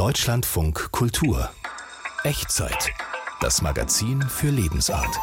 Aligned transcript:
Deutschlandfunk 0.00 0.92
Kultur. 0.92 1.50
Echtzeit. 2.24 2.90
Das 3.42 3.60
Magazin 3.60 4.22
für 4.22 4.48
Lebensart. 4.48 5.14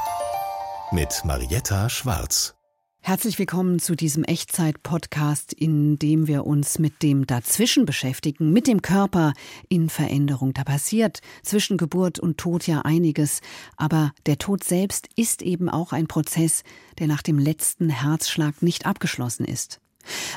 Mit 0.91 1.23
Marietta 1.25 1.89
Schwarz. 1.89 2.53
Herzlich 3.01 3.39
willkommen 3.39 3.79
zu 3.79 3.95
diesem 3.95 4.23
Echtzeit-Podcast, 4.23 5.51
in 5.51 5.97
dem 5.97 6.27
wir 6.27 6.45
uns 6.45 6.77
mit 6.77 7.01
dem 7.01 7.25
Dazwischen 7.25 7.87
beschäftigen, 7.87 8.53
mit 8.53 8.67
dem 8.67 8.83
Körper 8.83 9.33
in 9.67 9.89
Veränderung. 9.89 10.53
Da 10.53 10.63
passiert 10.63 11.21
zwischen 11.41 11.77
Geburt 11.77 12.19
und 12.19 12.37
Tod 12.37 12.67
ja 12.67 12.81
einiges, 12.83 13.41
aber 13.77 14.11
der 14.27 14.37
Tod 14.37 14.63
selbst 14.63 15.09
ist 15.15 15.41
eben 15.41 15.69
auch 15.69 15.91
ein 15.91 16.05
Prozess, 16.05 16.61
der 16.99 17.07
nach 17.07 17.23
dem 17.23 17.39
letzten 17.39 17.89
Herzschlag 17.89 18.61
nicht 18.61 18.85
abgeschlossen 18.85 19.45
ist. 19.45 19.81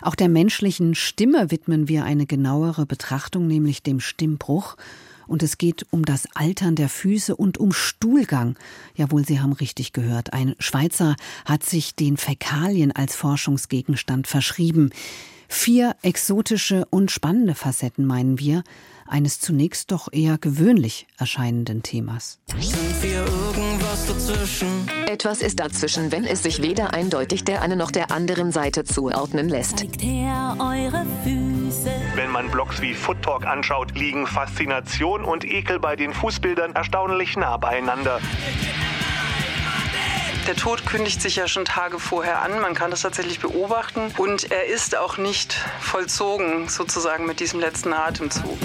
Auch 0.03 0.15
der 0.15 0.29
menschlichen 0.29 0.95
Stimme 0.95 1.51
widmen 1.51 1.89
wir 1.89 2.05
eine 2.05 2.27
genauere 2.27 2.87
Betrachtung, 2.87 3.47
nämlich 3.47 3.83
dem 3.83 4.01
Stimmbruch. 4.01 4.77
Und 5.27 5.45
es 5.45 5.59
geht 5.59 5.87
um 5.91 6.05
das 6.05 6.27
Altern 6.35 6.75
der 6.75 6.89
Füße 6.89 7.37
und 7.37 7.59
um 7.59 7.73
Stuhlgang. 7.73 8.57
Jawohl, 8.97 9.25
Sie 9.25 9.41
haben 9.41 9.53
richtig 9.53 9.93
gehört. 9.93 10.33
Ein 10.33 10.57
Schweizer 10.59 11.15
hat 11.45 11.63
sich 11.63 11.95
den 11.95 12.17
Fäkalien 12.17 12.91
als 12.91 13.15
Forschungsgegenstand 13.15 14.27
verschrieben. 14.27 14.91
Vier 15.53 15.97
exotische 16.03 16.87
und 16.91 17.11
spannende 17.11 17.57
Facetten 17.57 18.07
meinen 18.07 18.39
wir, 18.39 18.63
eines 19.07 19.41
zunächst 19.41 19.91
doch 19.91 20.09
eher 20.13 20.39
gewöhnlich 20.39 21.09
erscheinenden 21.19 21.83
Themas. 21.83 22.39
Etwas 25.07 25.43
ist 25.43 25.59
dazwischen, 25.59 26.13
wenn 26.13 26.25
es 26.25 26.45
sich 26.45 26.63
weder 26.63 26.95
eindeutig 26.95 27.43
der 27.43 27.63
einen 27.63 27.79
noch 27.79 27.91
der 27.91 28.13
anderen 28.13 28.53
Seite 28.53 28.85
zuordnen 28.85 29.49
lässt. 29.49 29.85
Wenn 32.15 32.31
man 32.31 32.49
Blogs 32.53 32.81
wie 32.81 32.95
Foot 32.95 33.21
Talk 33.21 33.45
anschaut, 33.45 33.99
liegen 33.99 34.29
Faszination 34.29 35.25
und 35.25 35.45
Ekel 35.45 35.81
bei 35.81 35.97
den 35.97 36.15
Fußbildern 36.15 36.77
erstaunlich 36.77 37.37
nah 37.37 37.57
beieinander. 37.57 38.21
Der 40.51 40.57
Tod 40.57 40.85
kündigt 40.85 41.23
sich 41.23 41.37
ja 41.37 41.47
schon 41.47 41.65
Tage 41.65 42.01
vorher 42.01 42.43
an. 42.43 42.61
Man 42.61 42.75
kann 42.75 42.91
das 42.91 43.03
tatsächlich 43.03 43.39
beobachten. 43.39 44.13
Und 44.17 44.51
er 44.51 44.67
ist 44.67 44.97
auch 44.97 45.17
nicht 45.17 45.55
vollzogen, 45.79 46.69
sozusagen 46.69 47.25
mit 47.25 47.39
diesem 47.39 47.61
letzten 47.61 47.93
Atemzug. 47.93 48.59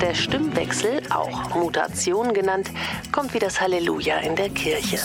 Der 0.00 0.14
Stimmwechsel, 0.14 1.02
auch 1.10 1.54
Mutation 1.54 2.32
genannt, 2.32 2.70
kommt 3.12 3.34
wie 3.34 3.40
das 3.40 3.60
Halleluja 3.60 4.16
in 4.20 4.36
der 4.36 4.48
Kirche. 4.48 5.00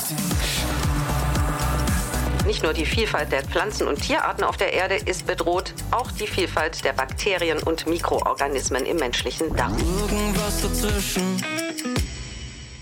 Nicht 2.45 2.63
nur 2.63 2.71
die 2.71 2.85
Vielfalt 2.85 3.33
der 3.33 3.43
Pflanzen- 3.43 3.89
und 3.89 4.01
Tierarten 4.01 4.45
auf 4.45 4.55
der 4.55 4.71
Erde 4.71 4.95
ist 4.95 5.27
bedroht, 5.27 5.73
auch 5.91 6.09
die 6.11 6.25
Vielfalt 6.25 6.85
der 6.85 6.93
Bakterien 6.93 7.61
und 7.61 7.85
Mikroorganismen 7.85 8.85
im 8.85 8.95
menschlichen 8.95 9.53
Darm. 9.57 9.75
Irgendwas 9.77 10.61
dazwischen. 10.61 11.43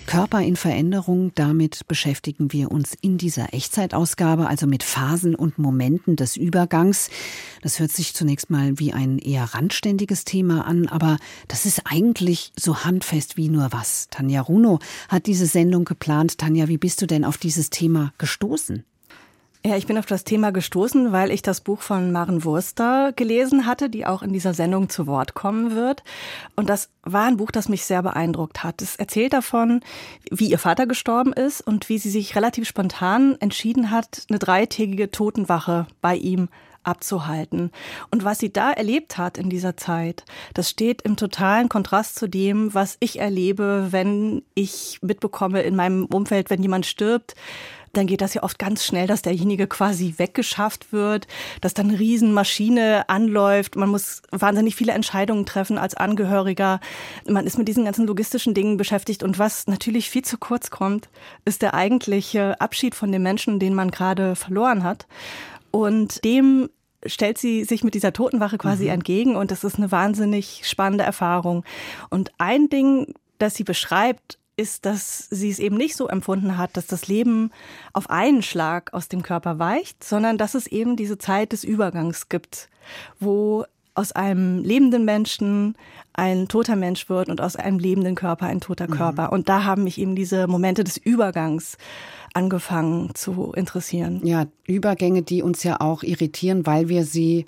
Körper 0.07 0.41
in 0.41 0.55
Veränderung, 0.55 1.31
damit 1.35 1.87
beschäftigen 1.87 2.51
wir 2.51 2.71
uns 2.71 2.95
in 2.99 3.17
dieser 3.17 3.53
Echtzeitausgabe, 3.53 4.47
also 4.47 4.65
mit 4.65 4.81
Phasen 4.81 5.35
und 5.35 5.59
Momenten 5.59 6.15
des 6.15 6.37
Übergangs. 6.37 7.09
Das 7.61 7.79
hört 7.79 7.91
sich 7.91 8.15
zunächst 8.15 8.49
mal 8.49 8.79
wie 8.79 8.93
ein 8.93 9.19
eher 9.19 9.43
randständiges 9.43 10.23
Thema 10.25 10.65
an, 10.65 10.87
aber 10.87 11.17
das 11.49 11.65
ist 11.65 11.81
eigentlich 11.85 12.53
so 12.55 12.85
handfest 12.85 13.37
wie 13.37 13.49
nur 13.49 13.71
was. 13.71 14.07
Tanja 14.09 14.41
Runo 14.41 14.79
hat 15.09 15.27
diese 15.27 15.45
Sendung 15.45 15.85
geplant. 15.85 16.37
Tanja, 16.37 16.69
wie 16.69 16.77
bist 16.77 17.01
du 17.01 17.05
denn 17.05 17.25
auf 17.25 17.37
dieses 17.37 17.69
Thema 17.69 18.13
gestoßen? 18.17 18.85
Ja, 19.67 19.75
ich 19.75 19.85
bin 19.85 19.97
auf 19.97 20.05
das 20.05 20.23
Thema 20.23 20.53
gestoßen, 20.53 21.11
weil 21.11 21.29
ich 21.29 21.41
das 21.41 21.59
Buch 21.59 21.81
von 21.81 22.13
Maren 22.13 22.45
Wurster 22.45 23.11
gelesen 23.13 23.65
hatte, 23.65 23.89
die 23.89 24.05
auch 24.05 24.21
in 24.21 24.31
dieser 24.31 24.53
Sendung 24.53 24.87
zu 24.87 25.07
Wort 25.07 25.33
kommen 25.33 25.75
wird. 25.75 26.03
Und 26.55 26.69
das 26.69 26.89
war 27.03 27.25
ein 27.25 27.35
Buch, 27.35 27.51
das 27.51 27.67
mich 27.67 27.83
sehr 27.83 28.01
beeindruckt 28.01 28.63
hat. 28.63 28.81
Es 28.81 28.95
erzählt 28.95 29.33
davon, 29.33 29.81
wie 30.31 30.49
ihr 30.49 30.57
Vater 30.57 30.87
gestorben 30.87 31.33
ist 31.33 31.59
und 31.59 31.89
wie 31.89 31.97
sie 31.97 32.09
sich 32.09 32.37
relativ 32.37 32.65
spontan 32.65 33.35
entschieden 33.41 33.91
hat, 33.91 34.25
eine 34.29 34.39
dreitägige 34.39 35.11
Totenwache 35.11 35.85
bei 35.99 36.15
ihm 36.15 36.47
abzuhalten. 36.83 37.71
Und 38.09 38.23
was 38.23 38.39
sie 38.39 38.53
da 38.53 38.71
erlebt 38.71 39.17
hat 39.17 39.37
in 39.37 39.49
dieser 39.49 39.75
Zeit, 39.75 40.23
das 40.53 40.69
steht 40.69 41.01
im 41.01 41.17
totalen 41.17 41.67
Kontrast 41.67 42.15
zu 42.15 42.29
dem, 42.29 42.73
was 42.73 42.95
ich 43.01 43.19
erlebe, 43.19 43.87
wenn 43.91 44.43
ich 44.55 44.99
mitbekomme 45.01 45.61
in 45.63 45.75
meinem 45.75 46.05
Umfeld, 46.05 46.49
wenn 46.49 46.61
jemand 46.61 46.85
stirbt, 46.85 47.35
dann 47.93 48.07
geht 48.07 48.21
das 48.21 48.33
ja 48.33 48.43
oft 48.43 48.59
ganz 48.59 48.85
schnell, 48.85 49.07
dass 49.07 49.21
derjenige 49.21 49.67
quasi 49.67 50.15
weggeschafft 50.17 50.91
wird, 50.91 51.27
dass 51.61 51.73
dann 51.73 51.89
eine 51.89 51.99
Riesenmaschine 51.99 53.09
anläuft. 53.09 53.75
Man 53.75 53.89
muss 53.89 54.21
wahnsinnig 54.31 54.75
viele 54.75 54.93
Entscheidungen 54.93 55.45
treffen 55.45 55.77
als 55.77 55.95
Angehöriger. 55.95 56.79
Man 57.27 57.45
ist 57.45 57.57
mit 57.57 57.67
diesen 57.67 57.85
ganzen 57.85 58.07
logistischen 58.07 58.53
Dingen 58.53 58.77
beschäftigt. 58.77 59.23
Und 59.23 59.39
was 59.39 59.67
natürlich 59.67 60.09
viel 60.09 60.23
zu 60.23 60.37
kurz 60.37 60.69
kommt, 60.69 61.09
ist 61.45 61.61
der 61.61 61.73
eigentliche 61.73 62.59
Abschied 62.61 62.95
von 62.95 63.11
dem 63.11 63.23
Menschen, 63.23 63.59
den 63.59 63.73
man 63.73 63.91
gerade 63.91 64.35
verloren 64.35 64.83
hat. 64.83 65.07
Und 65.71 66.23
dem 66.23 66.69
stellt 67.05 67.37
sie 67.37 67.63
sich 67.63 67.83
mit 67.83 67.93
dieser 67.93 68.13
Totenwache 68.13 68.57
quasi 68.57 68.85
mhm. 68.85 68.91
entgegen 68.91 69.35
und 69.35 69.51
das 69.51 69.63
ist 69.63 69.77
eine 69.77 69.91
wahnsinnig 69.91 70.61
spannende 70.63 71.03
Erfahrung. 71.03 71.63
Und 72.09 72.31
ein 72.37 72.69
Ding, 72.69 73.13
das 73.37 73.55
sie 73.55 73.63
beschreibt, 73.63 74.39
ist, 74.57 74.85
dass 74.85 75.29
sie 75.29 75.49
es 75.49 75.59
eben 75.59 75.77
nicht 75.77 75.95
so 75.95 76.07
empfunden 76.07 76.57
hat, 76.57 76.75
dass 76.75 76.87
das 76.87 77.07
Leben 77.07 77.51
auf 77.93 78.09
einen 78.09 78.41
Schlag 78.41 78.93
aus 78.93 79.07
dem 79.07 79.21
Körper 79.21 79.59
weicht, 79.59 80.03
sondern 80.03 80.37
dass 80.37 80.55
es 80.55 80.67
eben 80.67 80.95
diese 80.95 81.17
Zeit 81.17 81.53
des 81.53 81.63
Übergangs 81.63 82.27
gibt, 82.27 82.69
wo 83.19 83.65
aus 83.93 84.11
einem 84.11 84.63
lebenden 84.63 85.05
Menschen 85.05 85.75
ein 86.13 86.47
toter 86.47 86.75
Mensch 86.75 87.09
wird 87.09 87.29
und 87.29 87.41
aus 87.41 87.55
einem 87.55 87.79
lebenden 87.79 88.15
Körper 88.15 88.45
ein 88.45 88.61
toter 88.61 88.87
mhm. 88.87 88.93
Körper. 88.93 89.31
Und 89.31 89.49
da 89.49 89.63
haben 89.63 89.83
mich 89.83 89.99
eben 89.99 90.15
diese 90.15 90.47
Momente 90.47 90.83
des 90.83 90.97
Übergangs 90.97 91.77
angefangen 92.33 93.15
zu 93.15 93.53
interessieren. 93.55 94.21
Ja, 94.23 94.45
Übergänge, 94.65 95.23
die 95.23 95.41
uns 95.41 95.63
ja 95.63 95.81
auch 95.81 96.03
irritieren, 96.03 96.65
weil 96.67 96.89
wir 96.89 97.05
sie 97.05 97.45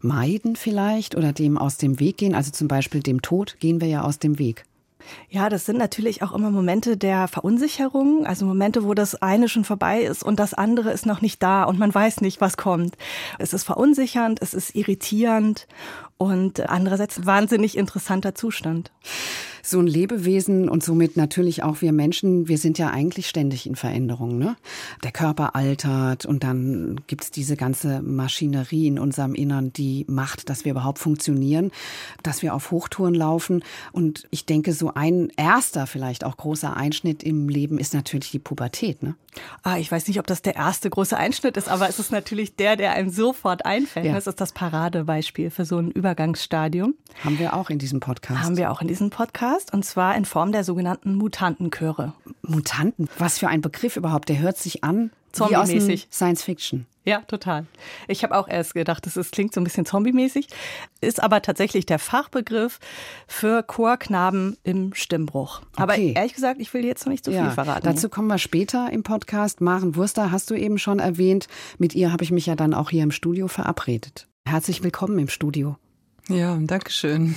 meiden 0.00 0.56
vielleicht 0.56 1.14
oder 1.14 1.32
dem 1.32 1.56
aus 1.56 1.78
dem 1.78 2.00
Weg 2.00 2.18
gehen. 2.18 2.34
Also 2.34 2.50
zum 2.50 2.68
Beispiel 2.68 3.02
dem 3.02 3.22
Tod 3.22 3.56
gehen 3.60 3.80
wir 3.80 3.88
ja 3.88 4.02
aus 4.02 4.18
dem 4.18 4.38
Weg. 4.38 4.64
Ja, 5.28 5.48
das 5.48 5.66
sind 5.66 5.78
natürlich 5.78 6.22
auch 6.22 6.32
immer 6.32 6.50
Momente 6.50 6.96
der 6.96 7.28
Verunsicherung, 7.28 8.26
also 8.26 8.46
Momente, 8.46 8.84
wo 8.84 8.94
das 8.94 9.20
eine 9.20 9.48
schon 9.48 9.64
vorbei 9.64 10.00
ist 10.00 10.22
und 10.22 10.38
das 10.38 10.54
andere 10.54 10.90
ist 10.90 11.06
noch 11.06 11.20
nicht 11.20 11.42
da 11.42 11.64
und 11.64 11.78
man 11.78 11.94
weiß 11.94 12.20
nicht, 12.20 12.40
was 12.40 12.56
kommt. 12.56 12.96
Es 13.38 13.52
ist 13.52 13.64
verunsichernd, 13.64 14.40
es 14.42 14.54
ist 14.54 14.74
irritierend 14.74 15.66
und 16.20 16.68
andererseits 16.68 17.24
wahnsinnig 17.24 17.78
interessanter 17.78 18.34
Zustand 18.34 18.92
so 19.62 19.78
ein 19.78 19.86
Lebewesen 19.86 20.68
und 20.68 20.82
somit 20.82 21.16
natürlich 21.16 21.62
auch 21.62 21.80
wir 21.80 21.92
Menschen, 21.92 22.48
wir 22.48 22.58
sind 22.58 22.78
ja 22.78 22.90
eigentlich 22.90 23.28
ständig 23.28 23.66
in 23.66 23.76
Veränderung. 23.76 24.38
Ne? 24.38 24.56
Der 25.02 25.12
Körper 25.12 25.54
altert 25.54 26.26
und 26.26 26.44
dann 26.44 27.00
gibt's 27.06 27.30
diese 27.30 27.56
ganze 27.56 28.02
Maschinerie 28.02 28.86
in 28.86 28.98
unserem 28.98 29.34
Innern, 29.34 29.72
die 29.72 30.04
macht, 30.08 30.48
dass 30.48 30.64
wir 30.64 30.72
überhaupt 30.72 30.98
funktionieren, 30.98 31.70
dass 32.22 32.42
wir 32.42 32.54
auf 32.54 32.70
Hochtouren 32.70 33.14
laufen. 33.14 33.62
Und 33.92 34.26
ich 34.30 34.46
denke, 34.46 34.72
so 34.72 34.92
ein 34.94 35.30
erster, 35.36 35.86
vielleicht 35.86 36.24
auch 36.24 36.36
großer 36.36 36.76
Einschnitt 36.76 37.22
im 37.22 37.48
Leben 37.48 37.78
ist 37.78 37.94
natürlich 37.94 38.30
die 38.30 38.38
Pubertät. 38.38 39.02
Ne? 39.02 39.14
Ah, 39.62 39.78
ich 39.78 39.90
weiß 39.90 40.08
nicht, 40.08 40.18
ob 40.18 40.26
das 40.26 40.42
der 40.42 40.56
erste 40.56 40.90
große 40.90 41.16
Einschnitt 41.16 41.56
ist, 41.56 41.68
aber 41.68 41.88
es 41.88 41.98
ist 41.98 42.10
natürlich 42.10 42.56
der, 42.56 42.76
der 42.76 42.92
einem 42.92 43.10
sofort 43.10 43.64
einfällt. 43.64 44.06
Ja. 44.06 44.14
Das 44.14 44.26
ist 44.26 44.40
das 44.40 44.52
Paradebeispiel 44.52 45.50
für 45.50 45.64
so 45.64 45.78
ein 45.78 45.90
Übergangsstadium. 46.10 46.94
Haben 47.24 47.38
wir 47.38 47.54
auch 47.54 47.70
in 47.70 47.78
diesem 47.78 48.00
Podcast. 48.00 48.42
Haben 48.42 48.56
wir 48.56 48.72
auch 48.72 48.80
in 48.80 48.88
diesem 48.88 49.10
Podcast 49.10 49.72
und 49.72 49.84
zwar 49.84 50.16
in 50.16 50.24
Form 50.24 50.50
der 50.50 50.64
sogenannten 50.64 51.14
Mutantenchöre. 51.14 52.14
Mutanten? 52.42 53.08
Was 53.18 53.38
für 53.38 53.46
ein 53.46 53.60
Begriff 53.60 53.96
überhaupt? 53.96 54.28
Der 54.28 54.40
hört 54.40 54.56
sich 54.56 54.82
an 54.82 55.12
Zombie-mäßig. 55.30 56.08
Science 56.10 56.42
Fiction. 56.42 56.86
Ja, 57.04 57.20
total. 57.28 57.66
Ich 58.08 58.24
habe 58.24 58.36
auch 58.36 58.48
erst 58.48 58.74
gedacht, 58.74 59.06
das 59.06 59.16
ist, 59.16 59.30
klingt 59.30 59.54
so 59.54 59.60
ein 59.60 59.64
bisschen 59.64 59.86
zombie-mäßig, 59.86 60.48
ist 61.00 61.22
aber 61.22 61.40
tatsächlich 61.42 61.86
der 61.86 62.00
Fachbegriff 62.00 62.80
für 63.28 63.62
Chorknaben 63.62 64.56
im 64.64 64.92
Stimmbruch. 64.92 65.60
Okay. 65.74 65.82
Aber 65.82 65.96
ehrlich 65.96 66.34
gesagt, 66.34 66.60
ich 66.60 66.74
will 66.74 66.84
jetzt 66.84 67.06
noch 67.06 67.12
nicht 67.12 67.24
zu 67.24 67.30
so 67.30 67.36
ja, 67.36 67.44
viel 67.44 67.52
verraten. 67.52 67.84
Dazu 67.84 68.08
kommen 68.08 68.26
wir 68.26 68.38
später 68.38 68.90
im 68.92 69.04
Podcast. 69.04 69.60
Maren 69.60 69.94
Wurster 69.94 70.32
hast 70.32 70.50
du 70.50 70.54
eben 70.56 70.78
schon 70.78 70.98
erwähnt. 70.98 71.46
Mit 71.78 71.94
ihr 71.94 72.12
habe 72.12 72.24
ich 72.24 72.32
mich 72.32 72.46
ja 72.46 72.56
dann 72.56 72.74
auch 72.74 72.90
hier 72.90 73.04
im 73.04 73.12
Studio 73.12 73.46
verabredet. 73.46 74.26
Herzlich 74.44 74.82
willkommen 74.82 75.18
im 75.20 75.28
Studio. 75.28 75.76
Ja, 76.30 76.56
danke 76.60 76.90
schön. 76.90 77.34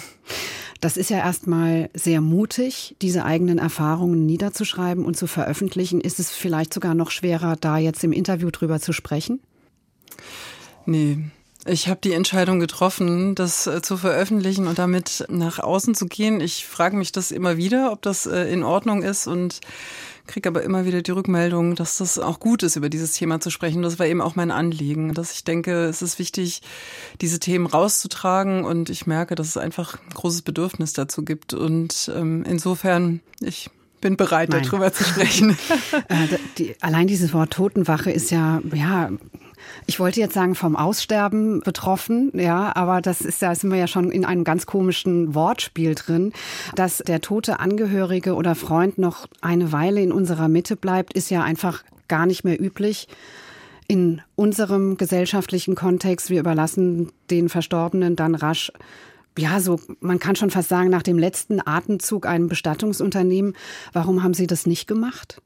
Das 0.80 0.98
ist 0.98 1.10
ja 1.10 1.18
erstmal 1.18 1.90
sehr 1.94 2.22
mutig, 2.22 2.96
diese 3.02 3.26
eigenen 3.26 3.58
Erfahrungen 3.58 4.26
niederzuschreiben 4.26 5.06
und 5.06 5.18
zu 5.18 5.28
veröffentlichen. 5.28 6.02
Ist 6.02 6.20
es 6.20 6.32
vielleicht 6.32 6.74
sogar 6.74 6.94
noch 6.94 7.10
schwerer, 7.10 7.56
da 7.56 7.78
jetzt 7.78 8.04
im 8.04 8.12
Interview 8.12 8.52
drüber 8.52 8.80
zu 8.80 8.94
sprechen? 8.94 9.40
Nee. 10.86 11.20
Ich 11.66 11.88
habe 11.88 12.02
die 12.04 12.12
Entscheidung 12.12 12.60
getroffen, 12.60 13.36
das 13.36 13.68
äh, 13.68 13.82
zu 13.82 13.96
veröffentlichen 13.96 14.68
und 14.68 14.78
damit 14.78 15.26
nach 15.30 15.60
außen 15.60 15.96
zu 15.96 16.08
gehen. 16.08 16.42
Ich 16.42 16.66
frage 16.68 16.98
mich 16.98 17.14
das 17.14 17.32
immer 17.32 17.56
wieder, 17.56 17.94
ob 17.94 18.02
das 18.02 18.26
äh, 18.26 18.52
in 18.52 18.64
Ordnung 18.64 19.02
ist 19.02 19.28
und 19.28 19.62
kriege 20.28 20.50
aber 20.50 20.64
immer 20.64 20.86
wieder 20.86 21.02
die 21.02 21.12
Rückmeldung, 21.12 21.76
dass 21.76 21.98
das 21.98 22.20
auch 22.20 22.40
gut 22.40 22.64
ist, 22.64 22.76
über 22.76 22.90
dieses 22.90 23.14
Thema 23.14 23.40
zu 23.40 23.50
sprechen. 23.50 23.82
Das 23.82 24.00
war 24.00 24.06
eben 24.06 24.22
auch 24.22 24.36
mein 24.36 24.52
Anliegen, 24.52 25.14
dass 25.14 25.34
ich 25.34 25.44
denke, 25.44 25.86
es 25.86 26.02
ist 26.02 26.20
wichtig, 26.20 26.62
diese 27.22 27.40
Themen 27.40 27.66
rauszutragen 27.66 28.66
und 28.66 28.90
ich 28.90 29.06
merke, 29.06 29.36
dass 29.36 29.48
es 29.48 29.58
einfach 29.58 29.96
ein 29.96 30.14
großes 30.14 30.44
Bedürfnis 30.44 30.94
dazu 30.94 31.24
gibt. 31.24 31.54
Und 31.54 32.12
ähm, 32.16 32.44
insofern, 32.48 33.22
ich 33.42 33.70
bin 34.02 34.18
bereit, 34.18 34.50
Nein. 34.50 34.64
darüber 34.64 34.94
zu 34.94 35.04
sprechen. 35.04 35.52
äh, 36.10 36.38
die, 36.58 36.76
allein 36.82 37.08
dieses 37.08 37.34
Wort 37.34 37.52
Totenwache 37.52 38.12
ist 38.12 38.32
ja, 38.32 38.62
ja, 38.74 39.10
ich 39.86 40.00
wollte 40.00 40.20
jetzt 40.20 40.34
sagen, 40.34 40.56
vom 40.56 40.76
Aussterben 40.76 41.62
betroffen, 41.62 42.32
ja, 42.34 42.76
aber 42.76 43.02
das 43.02 43.22
ist 43.22 43.42
da 43.42 43.54
sind 43.56 43.72
wir 43.72 43.78
ja 43.78 43.88
schon 43.88 44.12
in 44.12 44.26
einem 44.26 44.44
ganz 44.44 44.66
komischen 44.66 45.36
Wortspiel 45.36 45.96
drin. 45.96 46.34
Dass 46.76 47.00
der 47.00 47.22
tote 47.22 47.60
Angehörige 47.60 48.36
oder 48.36 48.56
Freund 48.56 48.98
noch 48.98 49.28
eine 49.42 49.72
Weile 49.72 50.02
in 50.02 50.12
unserer 50.12 50.48
Mitte 50.48 50.76
bleibt, 50.76 51.14
ist 51.14 51.30
ja 51.30 51.44
einfach 51.44 51.84
gar 52.08 52.26
nicht 52.26 52.44
mehr 52.44 52.62
üblich. 52.62 53.08
In 53.88 54.22
unserem 54.36 54.98
gesellschaftlichen 54.98 55.76
Kontext, 55.76 56.30
wir 56.30 56.40
überlassen 56.40 57.12
den 57.30 57.50
Verstorbenen 57.50 58.16
dann 58.16 58.36
rasch 58.36 58.72
ja, 59.38 59.60
so, 59.60 59.80
man 60.00 60.20
kann 60.20 60.36
schon 60.36 60.52
fast 60.52 60.70
sagen, 60.70 60.90
nach 60.90 61.02
dem 61.02 61.18
letzten 61.18 61.60
Atemzug 61.66 62.28
einem 62.28 62.50
Bestattungsunternehmen. 62.50 63.56
Warum 63.92 64.22
haben 64.22 64.34
Sie 64.34 64.46
das 64.48 64.68
nicht 64.68 64.88
gemacht? 64.88 65.42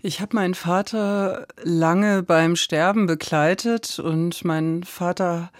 Ich 0.00 0.20
habe 0.20 0.36
meinen 0.36 0.54
Vater 0.54 1.46
lange 1.62 2.22
beim 2.22 2.54
Sterben 2.54 3.06
begleitet 3.06 3.98
und 3.98 4.44
mein 4.44 4.84
Vater 4.84 5.50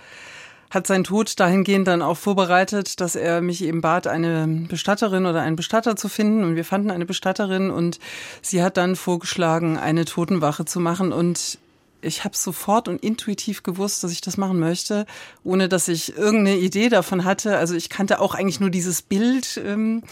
hat 0.70 0.86
seinen 0.86 1.02
Tod 1.04 1.40
dahingehend 1.40 1.88
dann 1.88 2.02
auch 2.02 2.16
vorbereitet, 2.16 3.00
dass 3.00 3.16
er 3.16 3.40
mich 3.40 3.64
eben 3.64 3.80
bat, 3.80 4.06
eine 4.06 4.66
Bestatterin 4.68 5.26
oder 5.26 5.40
einen 5.40 5.56
Bestatter 5.56 5.96
zu 5.96 6.08
finden. 6.08 6.44
Und 6.44 6.54
wir 6.54 6.64
fanden 6.64 6.90
eine 6.90 7.06
Bestatterin 7.06 7.70
und 7.70 7.98
sie 8.40 8.62
hat 8.62 8.76
dann 8.76 8.94
vorgeschlagen, 8.94 9.76
eine 9.76 10.04
Totenwache 10.04 10.66
zu 10.66 10.78
machen. 10.78 11.12
Und 11.12 11.58
ich 12.00 12.22
habe 12.22 12.36
sofort 12.36 12.86
und 12.86 13.02
intuitiv 13.02 13.64
gewusst, 13.64 14.04
dass 14.04 14.12
ich 14.12 14.20
das 14.20 14.36
machen 14.36 14.60
möchte, 14.60 15.06
ohne 15.42 15.68
dass 15.68 15.88
ich 15.88 16.16
irgendeine 16.16 16.58
Idee 16.58 16.90
davon 16.90 17.24
hatte. 17.24 17.56
Also 17.56 17.74
ich 17.74 17.88
kannte 17.88 18.20
auch 18.20 18.34
eigentlich 18.34 18.60
nur 18.60 18.70
dieses 18.70 19.02
Bild. 19.02 19.60
Ähm, 19.64 20.04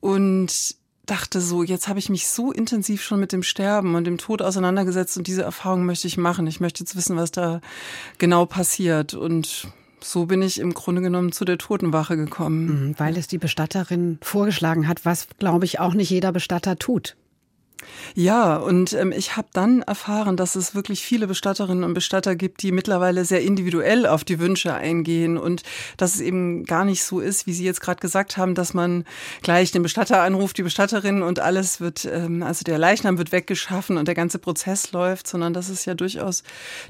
und 0.00 0.77
dachte 1.10 1.40
so, 1.40 1.62
jetzt 1.62 1.88
habe 1.88 1.98
ich 1.98 2.08
mich 2.08 2.28
so 2.28 2.52
intensiv 2.52 3.02
schon 3.02 3.20
mit 3.20 3.32
dem 3.32 3.42
Sterben 3.42 3.94
und 3.94 4.04
dem 4.04 4.18
Tod 4.18 4.42
auseinandergesetzt 4.42 5.16
und 5.16 5.26
diese 5.26 5.42
Erfahrung 5.42 5.84
möchte 5.86 6.06
ich 6.06 6.16
machen. 6.16 6.46
Ich 6.46 6.60
möchte 6.60 6.80
jetzt 6.82 6.96
wissen, 6.96 7.16
was 7.16 7.30
da 7.30 7.60
genau 8.18 8.46
passiert. 8.46 9.14
Und 9.14 9.68
so 10.00 10.26
bin 10.26 10.42
ich 10.42 10.60
im 10.60 10.74
Grunde 10.74 11.02
genommen 11.02 11.32
zu 11.32 11.44
der 11.44 11.58
Totenwache 11.58 12.16
gekommen. 12.16 12.66
Mhm, 12.88 12.94
weil 12.98 13.16
es 13.16 13.26
die 13.26 13.38
Bestatterin 13.38 14.18
vorgeschlagen 14.22 14.88
hat, 14.88 15.04
was, 15.04 15.28
glaube 15.38 15.64
ich, 15.64 15.80
auch 15.80 15.94
nicht 15.94 16.10
jeder 16.10 16.32
Bestatter 16.32 16.76
tut. 16.76 17.16
Ja, 18.14 18.56
und 18.56 18.92
ähm, 18.94 19.12
ich 19.12 19.36
habe 19.36 19.48
dann 19.52 19.82
erfahren, 19.82 20.36
dass 20.36 20.56
es 20.56 20.74
wirklich 20.74 21.04
viele 21.04 21.26
Bestatterinnen 21.26 21.84
und 21.84 21.94
Bestatter 21.94 22.34
gibt, 22.34 22.62
die 22.62 22.72
mittlerweile 22.72 23.24
sehr 23.24 23.42
individuell 23.42 24.06
auf 24.06 24.24
die 24.24 24.40
Wünsche 24.40 24.74
eingehen 24.74 25.38
und 25.38 25.62
dass 25.96 26.14
es 26.14 26.20
eben 26.20 26.64
gar 26.64 26.84
nicht 26.84 27.04
so 27.04 27.20
ist, 27.20 27.46
wie 27.46 27.52
Sie 27.52 27.64
jetzt 27.64 27.80
gerade 27.80 28.00
gesagt 28.00 28.36
haben, 28.36 28.54
dass 28.54 28.74
man 28.74 29.04
gleich 29.42 29.70
den 29.70 29.82
Bestatter 29.82 30.22
anruft, 30.22 30.58
die 30.58 30.62
Bestatterin 30.62 31.22
und 31.22 31.38
alles 31.38 31.80
wird, 31.80 32.06
ähm, 32.06 32.42
also 32.42 32.64
der 32.64 32.78
Leichnam 32.78 33.18
wird 33.18 33.30
weggeschaffen 33.30 33.98
und 33.98 34.08
der 34.08 34.16
ganze 34.16 34.40
Prozess 34.40 34.90
läuft, 34.90 35.28
sondern 35.28 35.52
dass 35.52 35.68
es 35.68 35.84
ja 35.84 35.94
durchaus 35.94 36.42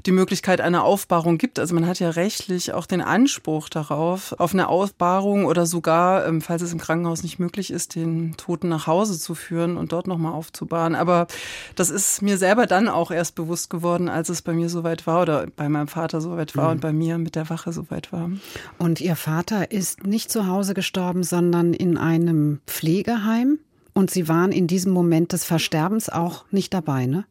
die 0.07 0.11
Möglichkeit 0.11 0.61
einer 0.61 0.83
Aufbahrung 0.83 1.37
gibt. 1.37 1.59
Also 1.59 1.75
man 1.75 1.85
hat 1.85 1.99
ja 1.99 2.09
rechtlich 2.09 2.73
auch 2.73 2.87
den 2.87 3.01
Anspruch 3.01 3.69
darauf, 3.69 4.33
auf 4.39 4.53
eine 4.53 4.67
Aufbahrung 4.67 5.45
oder 5.45 5.67
sogar, 5.67 6.25
ähm, 6.25 6.41
falls 6.41 6.63
es 6.63 6.73
im 6.73 6.79
Krankenhaus 6.79 7.21
nicht 7.21 7.37
möglich 7.37 7.71
ist, 7.71 7.93
den 7.93 8.35
Toten 8.37 8.69
nach 8.69 8.87
Hause 8.87 9.19
zu 9.19 9.35
führen 9.35 9.77
und 9.77 9.91
dort 9.91 10.07
nochmal 10.07 10.33
aufzubauen 10.33 10.78
waren. 10.79 10.95
Aber 10.95 11.27
das 11.75 11.89
ist 11.89 12.21
mir 12.21 12.37
selber 12.37 12.65
dann 12.65 12.87
auch 12.87 13.11
erst 13.11 13.35
bewusst 13.35 13.69
geworden, 13.69 14.09
als 14.09 14.29
es 14.29 14.41
bei 14.41 14.53
mir 14.53 14.69
soweit 14.69 15.05
war 15.05 15.21
oder 15.21 15.47
bei 15.55 15.67
meinem 15.67 15.89
Vater 15.89 16.21
soweit 16.21 16.55
war 16.55 16.65
mhm. 16.65 16.71
und 16.71 16.79
bei 16.79 16.93
mir 16.93 17.17
mit 17.17 17.35
der 17.35 17.49
Wache 17.49 17.73
soweit 17.73 18.11
war. 18.13 18.31
Und 18.77 19.01
Ihr 19.01 19.15
Vater 19.15 19.71
ist 19.71 20.05
nicht 20.05 20.31
zu 20.31 20.47
Hause 20.47 20.73
gestorben, 20.73 21.23
sondern 21.23 21.73
in 21.73 21.97
einem 21.97 22.61
Pflegeheim. 22.65 23.59
Und 23.93 24.11
Sie 24.11 24.27
waren 24.27 24.51
in 24.51 24.67
diesem 24.67 24.93
Moment 24.93 25.33
des 25.33 25.43
Versterbens 25.43 26.09
auch 26.09 26.45
nicht 26.51 26.73
dabei, 26.73 27.05
ne? 27.05 27.25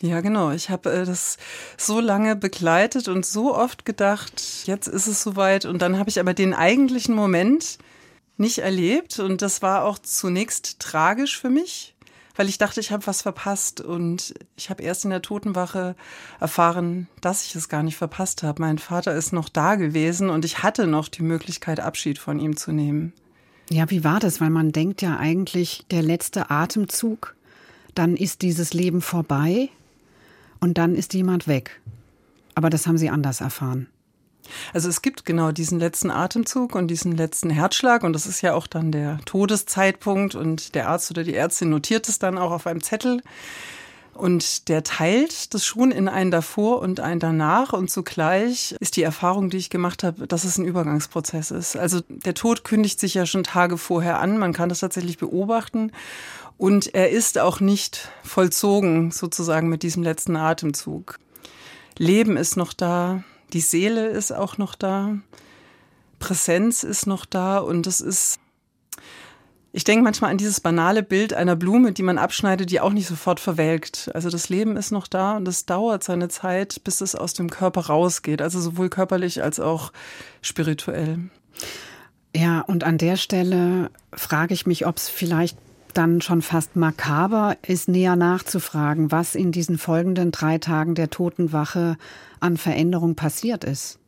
Ja, 0.00 0.20
genau. 0.20 0.50
Ich 0.50 0.70
habe 0.70 0.92
äh, 0.92 1.04
das 1.04 1.38
so 1.76 2.00
lange 2.00 2.36
begleitet 2.36 3.08
und 3.08 3.24
so 3.24 3.54
oft 3.54 3.84
gedacht, 3.84 4.64
jetzt 4.66 4.86
ist 4.86 5.06
es 5.06 5.22
soweit. 5.22 5.64
Und 5.64 5.82
dann 5.82 5.98
habe 5.98 6.10
ich 6.10 6.20
aber 6.20 6.34
den 6.34 6.52
eigentlichen 6.52 7.14
Moment 7.14 7.78
nicht 8.36 8.58
erlebt. 8.58 9.18
Und 9.18 9.42
das 9.42 9.62
war 9.62 9.84
auch 9.84 9.98
zunächst 9.98 10.80
tragisch 10.80 11.38
für 11.38 11.50
mich, 11.50 11.93
weil 12.36 12.48
ich 12.48 12.58
dachte, 12.58 12.80
ich 12.80 12.90
habe 12.90 13.06
was 13.06 13.22
verpasst. 13.22 13.80
Und 13.80 14.34
ich 14.56 14.70
habe 14.70 14.82
erst 14.82 15.04
in 15.04 15.10
der 15.10 15.22
Totenwache 15.22 15.94
erfahren, 16.40 17.08
dass 17.20 17.44
ich 17.46 17.54
es 17.54 17.68
gar 17.68 17.82
nicht 17.82 17.96
verpasst 17.96 18.42
habe. 18.42 18.62
Mein 18.62 18.78
Vater 18.78 19.14
ist 19.14 19.32
noch 19.32 19.48
da 19.48 19.76
gewesen 19.76 20.30
und 20.30 20.44
ich 20.44 20.62
hatte 20.62 20.86
noch 20.86 21.08
die 21.08 21.22
Möglichkeit, 21.22 21.80
Abschied 21.80 22.18
von 22.18 22.38
ihm 22.38 22.56
zu 22.56 22.72
nehmen. 22.72 23.12
Ja, 23.70 23.90
wie 23.90 24.04
war 24.04 24.20
das? 24.20 24.40
Weil 24.40 24.50
man 24.50 24.72
denkt 24.72 25.00
ja 25.00 25.16
eigentlich, 25.16 25.84
der 25.90 26.02
letzte 26.02 26.50
Atemzug, 26.50 27.34
dann 27.94 28.16
ist 28.16 28.42
dieses 28.42 28.74
Leben 28.74 29.00
vorbei 29.00 29.70
und 30.60 30.78
dann 30.78 30.94
ist 30.94 31.14
jemand 31.14 31.46
weg. 31.46 31.80
Aber 32.54 32.70
das 32.70 32.86
haben 32.86 32.98
Sie 32.98 33.10
anders 33.10 33.40
erfahren. 33.40 33.88
Also 34.72 34.88
es 34.88 35.02
gibt 35.02 35.24
genau 35.24 35.52
diesen 35.52 35.78
letzten 35.78 36.10
Atemzug 36.10 36.74
und 36.74 36.88
diesen 36.88 37.16
letzten 37.16 37.50
Herzschlag 37.50 38.02
und 38.02 38.12
das 38.12 38.26
ist 38.26 38.42
ja 38.42 38.54
auch 38.54 38.66
dann 38.66 38.92
der 38.92 39.18
Todeszeitpunkt 39.24 40.34
und 40.34 40.74
der 40.74 40.88
Arzt 40.88 41.10
oder 41.10 41.24
die 41.24 41.34
Ärztin 41.34 41.70
notiert 41.70 42.08
es 42.08 42.18
dann 42.18 42.38
auch 42.38 42.50
auf 42.50 42.66
einem 42.66 42.82
Zettel. 42.82 43.22
Und 44.14 44.68
der 44.68 44.84
teilt 44.84 45.54
das 45.54 45.66
schon 45.66 45.90
in 45.90 46.08
einen 46.08 46.30
davor 46.30 46.80
und 46.80 47.00
einen 47.00 47.18
danach. 47.18 47.72
Und 47.72 47.90
zugleich 47.90 48.76
ist 48.78 48.96
die 48.96 49.02
Erfahrung, 49.02 49.50
die 49.50 49.56
ich 49.56 49.70
gemacht 49.70 50.04
habe, 50.04 50.28
dass 50.28 50.44
es 50.44 50.56
ein 50.56 50.64
Übergangsprozess 50.64 51.50
ist. 51.50 51.76
Also 51.76 52.00
der 52.08 52.34
Tod 52.34 52.62
kündigt 52.62 53.00
sich 53.00 53.14
ja 53.14 53.26
schon 53.26 53.42
Tage 53.42 53.76
vorher 53.76 54.20
an. 54.20 54.38
Man 54.38 54.52
kann 54.52 54.68
das 54.68 54.80
tatsächlich 54.80 55.18
beobachten. 55.18 55.90
Und 56.56 56.94
er 56.94 57.10
ist 57.10 57.38
auch 57.38 57.58
nicht 57.58 58.08
vollzogen, 58.22 59.10
sozusagen 59.10 59.68
mit 59.68 59.82
diesem 59.82 60.04
letzten 60.04 60.36
Atemzug. 60.36 61.18
Leben 61.98 62.36
ist 62.36 62.56
noch 62.56 62.72
da, 62.72 63.24
die 63.54 63.60
Seele 63.60 64.08
ist 64.08 64.32
auch 64.32 64.58
noch 64.58 64.74
da, 64.74 65.16
Präsenz 66.18 66.82
ist 66.82 67.06
noch 67.06 67.24
da 67.24 67.58
und 67.58 67.86
es 67.86 68.00
ist, 68.00 68.40
ich 69.72 69.84
denke 69.84 70.02
manchmal 70.02 70.32
an 70.32 70.38
dieses 70.38 70.60
banale 70.60 71.02
Bild 71.02 71.34
einer 71.34 71.56
Blume, 71.56 71.92
die 71.92 72.02
man 72.02 72.18
abschneidet, 72.18 72.70
die 72.70 72.80
auch 72.80 72.92
nicht 72.92 73.06
sofort 73.06 73.40
verwelkt. 73.40 74.10
Also 74.14 74.28
das 74.30 74.48
Leben 74.48 74.76
ist 74.76 74.90
noch 74.90 75.06
da 75.06 75.36
und 75.36 75.46
es 75.46 75.66
dauert 75.66 76.02
seine 76.02 76.28
Zeit, 76.28 76.82
bis 76.84 77.00
es 77.00 77.14
aus 77.14 77.32
dem 77.32 77.48
Körper 77.48 77.86
rausgeht, 77.86 78.42
also 78.42 78.60
sowohl 78.60 78.88
körperlich 78.88 79.42
als 79.42 79.60
auch 79.60 79.92
spirituell. 80.42 81.30
Ja, 82.34 82.60
und 82.62 82.82
an 82.82 82.98
der 82.98 83.16
Stelle 83.16 83.90
frage 84.12 84.54
ich 84.54 84.66
mich, 84.66 84.86
ob 84.86 84.96
es 84.96 85.08
vielleicht 85.08 85.56
dann 85.94 86.20
schon 86.20 86.42
fast 86.42 86.76
makaber 86.76 87.56
ist, 87.66 87.88
näher 87.88 88.16
nachzufragen, 88.16 89.10
was 89.10 89.34
in 89.34 89.52
diesen 89.52 89.78
folgenden 89.78 90.30
drei 90.32 90.58
Tagen 90.58 90.94
der 90.94 91.10
Totenwache 91.10 91.96
an 92.40 92.56
Veränderung 92.56 93.14
passiert 93.14 93.64
ist. 93.64 93.98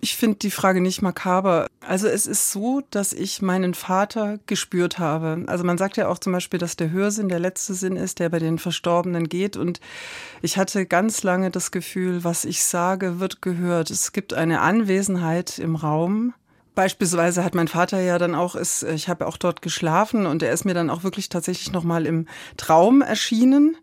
Ich 0.00 0.14
finde 0.14 0.38
die 0.38 0.50
Frage 0.50 0.80
nicht 0.80 1.00
makaber. 1.00 1.66
Also 1.80 2.06
es 2.06 2.26
ist 2.26 2.52
so, 2.52 2.82
dass 2.90 3.12
ich 3.12 3.40
meinen 3.40 3.72
Vater 3.72 4.38
gespürt 4.46 4.98
habe. 4.98 5.44
Also 5.46 5.64
man 5.64 5.78
sagt 5.78 5.96
ja 5.96 6.08
auch 6.08 6.18
zum 6.18 6.32
Beispiel, 6.32 6.60
dass 6.60 6.76
der 6.76 6.90
Hörsinn 6.90 7.28
der 7.28 7.38
letzte 7.38 7.74
Sinn 7.74 7.96
ist, 7.96 8.18
der 8.18 8.28
bei 8.28 8.38
den 8.38 8.58
Verstorbenen 8.58 9.28
geht. 9.28 9.56
Und 9.56 9.80
ich 10.42 10.58
hatte 10.58 10.84
ganz 10.84 11.22
lange 11.22 11.50
das 11.50 11.70
Gefühl, 11.70 12.24
was 12.24 12.44
ich 12.44 12.62
sage, 12.62 13.20
wird 13.20 13.40
gehört. 13.40 13.90
Es 13.90 14.12
gibt 14.12 14.34
eine 14.34 14.60
Anwesenheit 14.60 15.58
im 15.58 15.76
Raum, 15.76 16.34
Beispielsweise 16.76 17.42
hat 17.42 17.54
mein 17.54 17.68
Vater 17.68 18.00
ja 18.02 18.18
dann 18.18 18.34
auch, 18.34 18.54
ist, 18.54 18.82
ich 18.82 19.08
habe 19.08 19.26
auch 19.26 19.38
dort 19.38 19.62
geschlafen 19.62 20.26
und 20.26 20.42
er 20.42 20.52
ist 20.52 20.66
mir 20.66 20.74
dann 20.74 20.90
auch 20.90 21.04
wirklich 21.04 21.30
tatsächlich 21.30 21.72
nochmal 21.72 22.04
im 22.04 22.26
Traum 22.58 23.00
erschienen. 23.00 23.78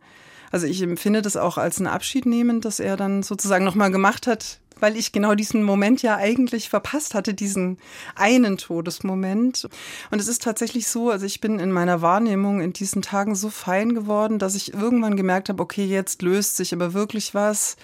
Also 0.52 0.68
ich 0.68 0.80
empfinde 0.84 1.24
das 1.24 1.36
auch 1.36 1.58
als 1.58 1.80
ein 1.80 1.88
Abschied 1.88 2.28
nehmen, 2.28 2.62
dass 2.62 2.80
er 2.80 2.96
dann 2.96 3.24
sozusagen 3.24 3.66
nochmal 3.66 3.90
gemacht 3.90 4.28
hat, 4.28 4.60
weil 4.80 4.96
ich 4.96 5.12
genau 5.12 5.34
diesen 5.34 5.64
Moment 5.64 6.04
ja 6.04 6.18
eigentlich 6.18 6.70
verpasst 6.70 7.16
hatte, 7.16 7.34
diesen 7.34 7.80
einen 8.16 8.58
Todesmoment. 8.58 9.68
Und 10.12 10.20
es 10.20 10.28
ist 10.28 10.44
tatsächlich 10.44 10.88
so, 10.88 11.10
also 11.10 11.26
ich 11.26 11.42
bin 11.42 11.58
in 11.58 11.72
meiner 11.72 12.04
Wahrnehmung 12.04 12.62
in 12.62 12.74
diesen 12.74 13.02
Tagen 13.02 13.34
so 13.34 13.50
fein 13.50 13.96
geworden, 13.96 14.38
dass 14.38 14.54
ich 14.54 14.72
irgendwann 14.72 15.18
gemerkt 15.18 15.50
habe, 15.50 15.64
okay, 15.64 15.86
jetzt 15.86 16.22
löst 16.22 16.58
sich 16.58 16.72
aber 16.76 16.94
wirklich 16.94 17.34
was 17.34 17.76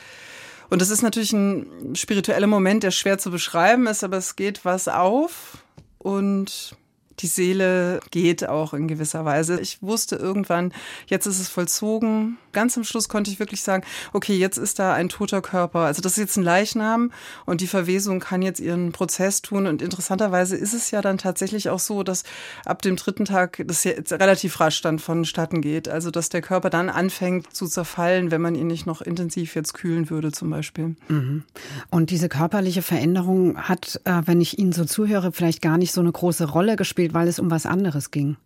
und 0.69 0.81
das 0.81 0.89
ist 0.89 1.01
natürlich 1.01 1.33
ein 1.33 1.95
spiritueller 1.95 2.47
Moment, 2.47 2.83
der 2.83 2.91
schwer 2.91 3.17
zu 3.17 3.31
beschreiben 3.31 3.87
ist, 3.87 4.03
aber 4.03 4.17
es 4.17 4.35
geht 4.35 4.65
was 4.65 4.87
auf 4.87 5.57
und 5.97 6.75
die 7.19 7.27
Seele 7.27 7.99
geht 8.11 8.47
auch 8.47 8.73
in 8.73 8.87
gewisser 8.87 9.25
Weise. 9.25 9.59
Ich 9.59 9.81
wusste 9.81 10.15
irgendwann, 10.15 10.73
jetzt 11.07 11.25
ist 11.25 11.39
es 11.39 11.49
vollzogen, 11.49 12.37
ganz 12.53 12.77
am 12.77 12.83
Schluss 12.83 13.09
konnte 13.09 13.31
ich 13.31 13.39
wirklich 13.39 13.61
sagen, 13.61 13.83
okay, 14.13 14.35
jetzt 14.37 14.57
ist 14.57 14.79
da 14.79 14.93
ein 14.93 15.09
toter 15.09 15.41
Körper. 15.41 15.79
Also 15.79 16.01
das 16.01 16.13
ist 16.13 16.17
jetzt 16.17 16.37
ein 16.37 16.43
Leichnam 16.43 17.11
und 17.45 17.61
die 17.61 17.67
Verwesung 17.67 18.19
kann 18.19 18.41
jetzt 18.41 18.59
ihren 18.59 18.91
Prozess 18.91 19.41
tun. 19.41 19.67
Und 19.67 19.81
interessanterweise 19.81 20.55
ist 20.55 20.73
es 20.73 20.91
ja 20.91 21.01
dann 21.01 21.17
tatsächlich 21.17 21.69
auch 21.69 21.79
so, 21.79 22.03
dass 22.03 22.23
ab 22.65 22.81
dem 22.81 22.95
dritten 22.95 23.25
Tag 23.25 23.63
das 23.65 23.83
jetzt 23.83 24.13
relativ 24.13 24.59
rasch 24.59 24.81
dann 24.81 24.99
vonstatten 24.99 25.61
geht. 25.61 25.89
Also 25.89 26.11
dass 26.11 26.29
der 26.29 26.41
Körper 26.41 26.69
dann 26.69 26.89
anfängt 26.89 27.53
zu 27.55 27.67
zerfallen, 27.67 28.31
wenn 28.31 28.41
man 28.41 28.55
ihn 28.55 28.67
nicht 28.67 28.85
noch 28.85 29.01
intensiv 29.01 29.55
jetzt 29.55 29.73
kühlen 29.73 30.09
würde 30.09 30.31
zum 30.31 30.49
Beispiel. 30.49 30.95
Mhm. 31.07 31.43
Und 31.89 32.09
diese 32.09 32.29
körperliche 32.29 32.81
Veränderung 32.81 33.57
hat, 33.57 34.01
äh, 34.05 34.21
wenn 34.25 34.41
ich 34.41 34.59
Ihnen 34.59 34.71
so 34.71 34.85
zuhöre, 34.85 35.31
vielleicht 35.31 35.61
gar 35.61 35.77
nicht 35.77 35.91
so 35.91 36.01
eine 36.01 36.11
große 36.11 36.45
Rolle 36.49 36.75
gespielt, 36.75 37.13
weil 37.13 37.27
es 37.27 37.39
um 37.39 37.51
was 37.51 37.65
anderes 37.65 38.11
ging. 38.11 38.37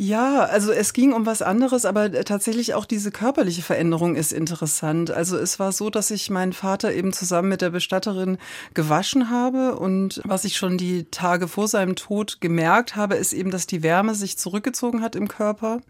Ja, 0.00 0.44
also 0.44 0.70
es 0.70 0.92
ging 0.92 1.12
um 1.12 1.26
was 1.26 1.42
anderes, 1.42 1.84
aber 1.84 2.12
tatsächlich 2.24 2.74
auch 2.74 2.84
diese 2.84 3.10
körperliche 3.10 3.62
Veränderung 3.62 4.14
ist 4.14 4.32
interessant. 4.32 5.10
Also 5.10 5.36
es 5.36 5.58
war 5.58 5.72
so, 5.72 5.90
dass 5.90 6.12
ich 6.12 6.30
meinen 6.30 6.52
Vater 6.52 6.92
eben 6.92 7.12
zusammen 7.12 7.48
mit 7.48 7.62
der 7.62 7.70
Bestatterin 7.70 8.38
gewaschen 8.74 9.28
habe 9.28 9.74
und 9.74 10.20
was 10.24 10.44
ich 10.44 10.56
schon 10.56 10.78
die 10.78 11.06
Tage 11.10 11.48
vor 11.48 11.66
seinem 11.66 11.96
Tod 11.96 12.40
gemerkt 12.40 12.94
habe, 12.94 13.16
ist 13.16 13.32
eben, 13.32 13.50
dass 13.50 13.66
die 13.66 13.82
Wärme 13.82 14.14
sich 14.14 14.38
zurückgezogen 14.38 15.02
hat 15.02 15.16
im 15.16 15.26
Körper. 15.26 15.80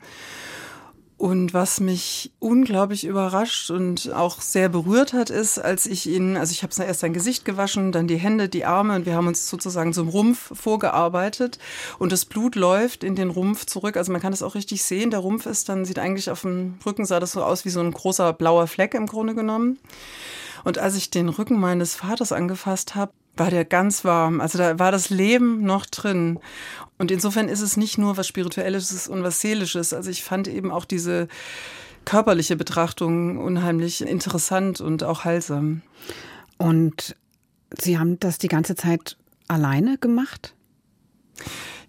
Und 1.19 1.53
was 1.53 1.81
mich 1.81 2.31
unglaublich 2.39 3.05
überrascht 3.05 3.73
und 3.73 4.13
auch 4.15 4.41
sehr 4.41 4.69
berührt 4.69 5.13
hat, 5.13 5.31
ist, 5.31 5.59
als 5.59 5.85
ich 5.87 6.07
ihn, 6.07 6.37
also 6.37 6.53
ich 6.53 6.63
habe 6.63 6.73
erst 6.81 7.01
sein 7.01 7.13
Gesicht 7.13 7.45
gewaschen, 7.45 7.91
dann 7.91 8.07
die 8.07 8.19
Hände, 8.19 8.49
die 8.49 8.65
Arme 8.65 8.95
und 8.95 9.05
wir 9.05 9.17
haben 9.17 9.27
uns 9.27 9.51
sozusagen 9.51 9.93
zum 9.93 10.09
Rumpf 10.09 10.53
vorgearbeitet 10.57 11.59
und 11.99 12.13
das 12.13 12.25
Blut 12.25 12.55
läuft 12.55 13.03
in 13.03 13.17
den 13.17 13.31
Rumpf 13.31 13.67
zurück. 13.67 13.97
Also 13.97 14.13
man 14.13 14.21
kann 14.21 14.31
das 14.31 14.45
auch 14.45 14.55
richtig 14.55 14.85
sehen. 14.85 15.11
Der 15.11 15.19
Rumpf 15.19 15.47
ist 15.47 15.69
dann, 15.69 15.85
sieht 15.85 15.99
eigentlich 15.99 16.31
auf 16.31 16.43
dem 16.43 16.79
Rücken, 16.87 17.05
sah 17.05 17.19
das 17.19 17.33
so 17.33 17.43
aus 17.43 17.65
wie 17.65 17.71
so 17.71 17.81
ein 17.81 17.91
großer 17.91 18.33
blauer 18.33 18.69
Fleck 18.69 18.95
im 18.95 19.07
Grunde 19.07 19.35
genommen. 19.35 19.81
Und 20.63 20.79
als 20.79 20.95
ich 20.95 21.11
den 21.11 21.29
Rücken 21.29 21.59
meines 21.59 21.97
Vaters 21.97 22.31
angefasst 22.31 22.95
habe, 22.95 23.11
war 23.39 23.51
der 23.51 23.65
ganz 23.65 24.05
warm. 24.05 24.41
Also 24.41 24.59
da 24.59 24.79
war 24.79 24.93
das 24.93 25.11
Leben 25.11 25.63
noch 25.63 25.87
drin. 25.87 26.39
Und 26.99 27.11
insofern 27.11 27.49
ist 27.49 27.61
es 27.61 27.77
nicht 27.77 27.99
nur 27.99 28.17
was 28.17 28.27
Spirituelles 28.27 29.09
und 29.09 29.23
was 29.23 29.41
Seelisches. 29.41 29.93
Also 29.93 30.11
ich 30.11 30.23
fand 30.23 30.49
eben 30.49 30.71
auch 30.71 30.85
diese 30.85 31.29
körperliche 32.05 32.57
Betrachtung 32.57 33.39
unheimlich 33.39 34.03
interessant 34.03 34.81
und 34.81 35.05
auch 35.05 35.25
heilsam. 35.25 35.83
Und 36.57 37.17
Sie 37.77 37.99
haben 37.99 38.19
das 38.19 38.39
die 38.39 38.49
ganze 38.49 38.75
Zeit 38.75 39.17
alleine 39.47 39.99
gemacht? 39.99 40.55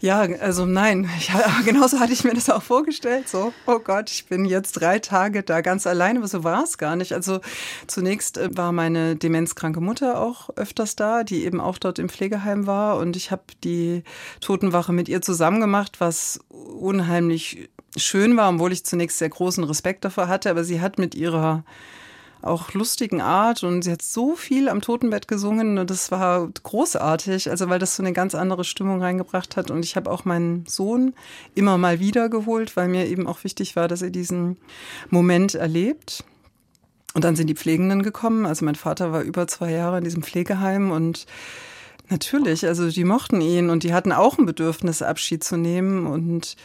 Ja, 0.01 0.21
also 0.21 0.65
nein, 0.65 1.09
ja, 1.27 1.61
genauso 1.65 1.99
hatte 1.99 2.13
ich 2.13 2.23
mir 2.23 2.33
das 2.33 2.49
auch 2.49 2.63
vorgestellt. 2.63 3.27
So, 3.27 3.53
oh 3.65 3.79
Gott, 3.79 4.09
ich 4.09 4.25
bin 4.27 4.45
jetzt 4.45 4.73
drei 4.73 4.99
Tage 4.99 5.43
da 5.43 5.59
ganz 5.59 5.85
alleine, 5.85 6.19
aber 6.19 6.27
so 6.27 6.43
war 6.45 6.63
es 6.63 6.77
gar 6.77 6.95
nicht. 6.95 7.13
Also 7.13 7.41
zunächst 7.87 8.37
äh, 8.37 8.49
war 8.55 8.71
meine 8.71 9.17
demenzkranke 9.17 9.81
Mutter 9.81 10.21
auch 10.21 10.49
öfters 10.55 10.95
da, 10.95 11.23
die 11.23 11.43
eben 11.43 11.59
auch 11.59 11.77
dort 11.77 11.99
im 11.99 12.07
Pflegeheim 12.07 12.65
war. 12.65 12.97
Und 12.97 13.17
ich 13.17 13.31
habe 13.31 13.43
die 13.63 14.03
Totenwache 14.39 14.93
mit 14.93 15.09
ihr 15.09 15.21
zusammen 15.21 15.59
gemacht, 15.59 15.99
was 15.99 16.39
unheimlich 16.49 17.69
schön 17.97 18.37
war, 18.37 18.53
obwohl 18.53 18.71
ich 18.71 18.85
zunächst 18.85 19.17
sehr 19.17 19.29
großen 19.29 19.65
Respekt 19.65 20.05
davor 20.05 20.29
hatte. 20.29 20.49
Aber 20.49 20.63
sie 20.63 20.79
hat 20.79 20.97
mit 20.97 21.13
ihrer 21.13 21.65
auch 22.41 22.73
lustigen 22.73 23.21
Art 23.21 23.63
und 23.63 23.83
sie 23.83 23.91
hat 23.91 24.01
so 24.01 24.35
viel 24.35 24.69
am 24.69 24.81
Totenbett 24.81 25.27
gesungen 25.27 25.77
und 25.77 25.89
das 25.89 26.09
war 26.11 26.47
großartig, 26.63 27.49
also 27.49 27.69
weil 27.69 27.79
das 27.79 27.95
so 27.95 28.03
eine 28.03 28.13
ganz 28.13 28.33
andere 28.35 28.63
Stimmung 28.63 29.01
reingebracht 29.01 29.57
hat. 29.57 29.71
Und 29.71 29.83
ich 29.83 29.95
habe 29.95 30.09
auch 30.09 30.25
meinen 30.25 30.65
Sohn 30.65 31.13
immer 31.55 31.77
mal 31.77 31.99
wieder 31.99 32.29
geholt, 32.29 32.77
weil 32.77 32.87
mir 32.87 33.07
eben 33.07 33.27
auch 33.27 33.43
wichtig 33.43 33.75
war, 33.75 33.87
dass 33.87 34.01
er 34.01 34.09
diesen 34.09 34.57
Moment 35.09 35.55
erlebt. 35.55 36.23
Und 37.13 37.23
dann 37.23 37.35
sind 37.35 37.47
die 37.47 37.55
Pflegenden 37.55 38.03
gekommen, 38.03 38.45
also 38.45 38.63
mein 38.63 38.75
Vater 38.75 39.11
war 39.11 39.21
über 39.21 39.47
zwei 39.47 39.71
Jahre 39.71 39.97
in 39.97 40.03
diesem 40.03 40.23
Pflegeheim 40.23 40.91
und 40.91 41.25
natürlich, 42.07 42.65
also 42.65 42.89
die 42.89 43.03
mochten 43.03 43.41
ihn 43.41 43.69
und 43.69 43.83
die 43.83 43.93
hatten 43.93 44.11
auch 44.11 44.37
ein 44.37 44.45
Bedürfnis, 44.45 45.01
Abschied 45.01 45.43
zu 45.43 45.57
nehmen. 45.57 46.05
Und 46.07 46.55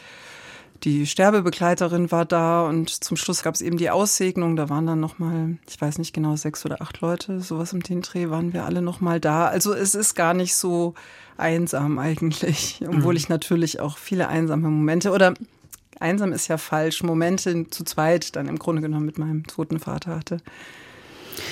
die 0.85 1.07
Sterbebegleiterin 1.07 2.11
war 2.11 2.25
da 2.25 2.67
und 2.67 3.03
zum 3.03 3.17
Schluss 3.17 3.41
gab 3.41 3.55
es 3.55 3.61
eben 3.61 3.77
die 3.77 3.89
Aussegnung. 3.89 4.55
Da 4.55 4.69
waren 4.69 4.85
dann 4.85 4.99
nochmal, 4.99 5.57
ich 5.67 5.81
weiß 5.81 5.97
nicht 5.97 6.13
genau, 6.13 6.35
sechs 6.35 6.63
oder 6.63 6.81
acht 6.81 7.01
Leute, 7.01 7.41
sowas 7.41 7.73
im 7.73 7.81
den 7.81 8.01
Dreh, 8.01 8.29
waren 8.29 8.53
wir 8.53 8.65
alle 8.65 8.83
nochmal 8.83 9.19
da. 9.19 9.47
Also 9.47 9.73
es 9.73 9.95
ist 9.95 10.13
gar 10.13 10.35
nicht 10.35 10.55
so 10.55 10.93
einsam 11.37 11.97
eigentlich, 11.97 12.81
obwohl 12.87 13.13
mhm. 13.13 13.17
ich 13.17 13.29
natürlich 13.29 13.79
auch 13.79 13.97
viele 13.97 14.27
einsame 14.27 14.69
Momente 14.69 15.11
oder 15.11 15.33
einsam 15.99 16.31
ist 16.33 16.47
ja 16.49 16.57
falsch, 16.57 17.01
Momente 17.01 17.67
zu 17.69 17.83
zweit 17.83 18.35
dann 18.35 18.47
im 18.47 18.59
Grunde 18.59 18.83
genommen 18.83 19.07
mit 19.07 19.17
meinem 19.17 19.47
toten 19.47 19.79
Vater 19.79 20.15
hatte. 20.15 20.37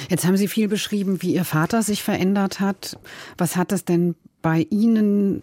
Jetzt 0.10 0.25
haben 0.25 0.38
Sie 0.38 0.48
viel 0.48 0.68
beschrieben, 0.68 1.24
wie 1.24 1.34
Ihr 1.34 1.44
Vater 1.44 1.82
sich 1.82 2.04
verändert 2.04 2.60
hat. 2.60 3.00
Was 3.38 3.56
hat 3.56 3.72
es 3.72 3.84
denn 3.84 4.16
bei 4.42 4.68
Ihnen 4.70 5.42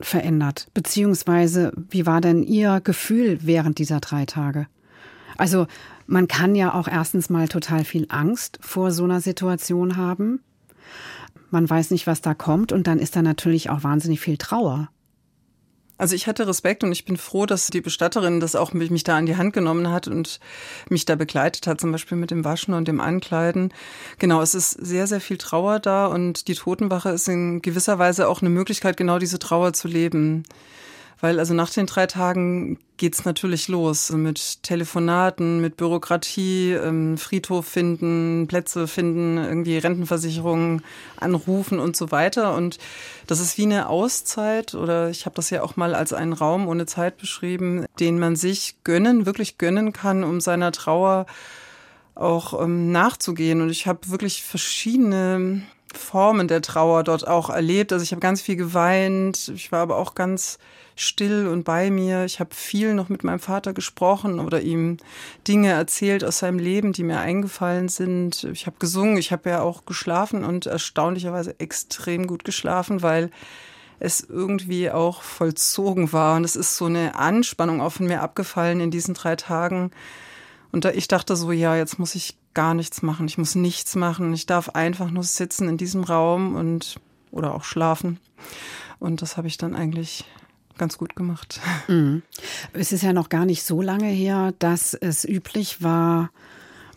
verändert? 0.00 0.68
Beziehungsweise, 0.74 1.72
wie 1.90 2.06
war 2.06 2.20
denn 2.20 2.42
Ihr 2.42 2.80
Gefühl 2.80 3.38
während 3.42 3.78
dieser 3.78 4.00
drei 4.00 4.26
Tage? 4.26 4.66
Also, 5.36 5.66
man 6.06 6.28
kann 6.28 6.54
ja 6.54 6.74
auch 6.74 6.88
erstens 6.88 7.30
mal 7.30 7.48
total 7.48 7.84
viel 7.84 8.06
Angst 8.08 8.58
vor 8.60 8.90
so 8.90 9.04
einer 9.04 9.20
Situation 9.20 9.96
haben. 9.96 10.40
Man 11.50 11.68
weiß 11.68 11.90
nicht, 11.90 12.06
was 12.06 12.20
da 12.20 12.34
kommt 12.34 12.72
und 12.72 12.86
dann 12.86 12.98
ist 12.98 13.16
da 13.16 13.22
natürlich 13.22 13.70
auch 13.70 13.84
wahnsinnig 13.84 14.20
viel 14.20 14.36
Trauer. 14.36 14.88
Also 16.00 16.14
ich 16.14 16.26
hatte 16.26 16.48
Respekt 16.48 16.82
und 16.82 16.92
ich 16.92 17.04
bin 17.04 17.18
froh, 17.18 17.44
dass 17.44 17.66
die 17.66 17.82
Bestatterin 17.82 18.40
das 18.40 18.56
auch 18.56 18.72
mich, 18.72 19.04
da 19.04 19.18
an 19.18 19.26
die 19.26 19.36
Hand 19.36 19.52
genommen 19.52 19.90
hat 19.90 20.08
und 20.08 20.40
mich 20.88 21.04
da 21.04 21.14
begleitet 21.14 21.66
hat, 21.66 21.78
zum 21.78 21.92
Beispiel 21.92 22.16
mit 22.16 22.30
dem 22.30 22.42
Waschen 22.42 22.72
und 22.72 22.88
dem 22.88 23.00
Ankleiden. 23.00 23.70
Genau, 24.18 24.40
es 24.40 24.54
ist 24.54 24.70
sehr, 24.70 25.06
sehr 25.06 25.20
viel 25.20 25.36
Trauer 25.36 25.78
da 25.78 26.06
und 26.06 26.48
die 26.48 26.54
Totenwache 26.54 27.10
ist 27.10 27.28
in 27.28 27.60
gewisser 27.60 27.98
Weise 27.98 28.28
auch 28.28 28.40
eine 28.40 28.48
Möglichkeit, 28.48 28.96
genau 28.96 29.18
diese 29.18 29.38
Trauer 29.38 29.74
zu 29.74 29.88
leben. 29.88 30.44
Weil 31.20 31.38
also 31.38 31.52
nach 31.52 31.70
den 31.70 31.86
drei 31.86 32.06
Tagen 32.06 32.78
geht's 32.96 33.24
natürlich 33.24 33.68
los 33.68 34.10
mit 34.10 34.62
Telefonaten, 34.62 35.60
mit 35.60 35.76
Bürokratie, 35.76 36.72
ähm, 36.72 37.18
Friedhof 37.18 37.66
finden, 37.66 38.46
Plätze 38.46 38.86
finden, 38.86 39.36
irgendwie 39.36 39.76
Rentenversicherungen 39.78 40.82
anrufen 41.16 41.78
und 41.78 41.96
so 41.96 42.10
weiter. 42.10 42.54
Und 42.54 42.78
das 43.26 43.40
ist 43.40 43.58
wie 43.58 43.64
eine 43.64 43.88
Auszeit 43.88 44.74
oder 44.74 45.10
ich 45.10 45.26
habe 45.26 45.36
das 45.36 45.50
ja 45.50 45.62
auch 45.62 45.76
mal 45.76 45.94
als 45.94 46.12
einen 46.12 46.32
Raum 46.32 46.68
ohne 46.68 46.86
Zeit 46.86 47.18
beschrieben, 47.18 47.84
den 47.98 48.18
man 48.18 48.36
sich 48.36 48.76
gönnen, 48.84 49.26
wirklich 49.26 49.58
gönnen 49.58 49.92
kann, 49.92 50.24
um 50.24 50.40
seiner 50.40 50.72
Trauer 50.72 51.26
auch 52.14 52.62
ähm, 52.62 52.92
nachzugehen. 52.92 53.60
Und 53.60 53.70
ich 53.70 53.86
habe 53.86 54.10
wirklich 54.10 54.42
verschiedene 54.42 55.62
Formen 55.94 56.48
der 56.48 56.62
Trauer 56.62 57.04
dort 57.04 57.26
auch 57.26 57.50
erlebt. 57.50 57.92
Also 57.92 58.02
ich 58.02 58.12
habe 58.12 58.20
ganz 58.20 58.40
viel 58.40 58.56
geweint, 58.56 59.52
ich 59.54 59.72
war 59.72 59.80
aber 59.80 59.96
auch 59.96 60.14
ganz 60.14 60.58
still 60.96 61.46
und 61.46 61.64
bei 61.64 61.90
mir. 61.90 62.24
Ich 62.24 62.40
habe 62.40 62.54
viel 62.54 62.94
noch 62.94 63.08
mit 63.08 63.24
meinem 63.24 63.40
Vater 63.40 63.72
gesprochen 63.72 64.38
oder 64.38 64.60
ihm 64.60 64.98
Dinge 65.48 65.70
erzählt 65.70 66.24
aus 66.24 66.38
seinem 66.38 66.58
Leben, 66.58 66.92
die 66.92 67.04
mir 67.04 67.20
eingefallen 67.20 67.88
sind. 67.88 68.44
Ich 68.52 68.66
habe 68.66 68.76
gesungen, 68.78 69.16
ich 69.16 69.32
habe 69.32 69.50
ja 69.50 69.62
auch 69.62 69.86
geschlafen 69.86 70.44
und 70.44 70.66
erstaunlicherweise 70.66 71.58
extrem 71.58 72.26
gut 72.26 72.44
geschlafen, 72.44 73.02
weil 73.02 73.30
es 73.98 74.20
irgendwie 74.20 74.90
auch 74.90 75.22
vollzogen 75.22 76.12
war. 76.12 76.36
Und 76.36 76.44
es 76.44 76.56
ist 76.56 76.76
so 76.76 76.86
eine 76.86 77.14
Anspannung 77.16 77.80
auch 77.80 77.92
von 77.92 78.06
mir 78.06 78.22
abgefallen 78.22 78.80
in 78.80 78.90
diesen 78.90 79.14
drei 79.14 79.36
Tagen. 79.36 79.90
Und 80.72 80.84
da 80.84 80.90
ich 80.90 81.08
dachte 81.08 81.36
so, 81.36 81.52
ja, 81.52 81.76
jetzt 81.76 81.98
muss 81.98 82.14
ich 82.14 82.36
gar 82.54 82.74
nichts 82.74 83.02
machen. 83.02 83.26
Ich 83.26 83.38
muss 83.38 83.54
nichts 83.54 83.94
machen. 83.96 84.32
Ich 84.32 84.46
darf 84.46 84.70
einfach 84.70 85.10
nur 85.10 85.22
sitzen 85.22 85.68
in 85.68 85.76
diesem 85.76 86.04
Raum 86.04 86.54
und 86.56 86.96
oder 87.30 87.54
auch 87.54 87.64
schlafen. 87.64 88.18
Und 88.98 89.22
das 89.22 89.36
habe 89.36 89.48
ich 89.48 89.56
dann 89.56 89.74
eigentlich 89.74 90.24
ganz 90.78 90.98
gut 90.98 91.16
gemacht. 91.16 91.60
Mhm. 91.88 92.22
Es 92.72 92.92
ist 92.92 93.02
ja 93.02 93.12
noch 93.12 93.28
gar 93.28 93.44
nicht 93.44 93.64
so 93.64 93.82
lange 93.82 94.06
her, 94.06 94.52
dass 94.58 94.94
es 94.94 95.24
üblich 95.24 95.82
war, 95.82 96.30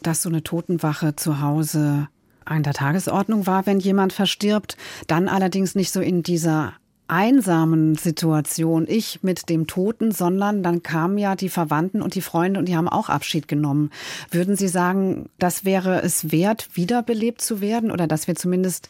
dass 0.03 0.21
so 0.21 0.29
eine 0.29 0.43
Totenwache 0.43 1.15
zu 1.15 1.41
Hause 1.41 2.09
an 2.45 2.63
der 2.63 2.73
Tagesordnung 2.73 3.47
war, 3.47 3.65
wenn 3.65 3.79
jemand 3.79 4.13
verstirbt. 4.13 4.77
Dann 5.07 5.27
allerdings 5.27 5.73
nicht 5.75 5.91
so 5.91 5.99
in 5.99 6.21
dieser 6.21 6.73
einsamen 7.13 7.95
Situation, 7.95 8.87
ich 8.89 9.21
mit 9.21 9.47
dem 9.47 9.67
Toten, 9.67 10.11
sondern 10.11 10.63
dann 10.63 10.81
kamen 10.81 11.19
ja 11.19 11.35
die 11.35 11.49
Verwandten 11.49 12.01
und 12.01 12.15
die 12.15 12.21
Freunde 12.21 12.59
und 12.59 12.67
die 12.67 12.75
haben 12.75 12.89
auch 12.89 13.07
Abschied 13.07 13.47
genommen. 13.47 13.91
Würden 14.31 14.55
Sie 14.55 14.67
sagen, 14.67 15.29
das 15.37 15.63
wäre 15.63 16.01
es 16.01 16.31
wert, 16.31 16.69
wiederbelebt 16.73 17.39
zu 17.39 17.61
werden 17.61 17.91
oder 17.91 18.07
dass 18.07 18.27
wir 18.27 18.35
zumindest 18.35 18.89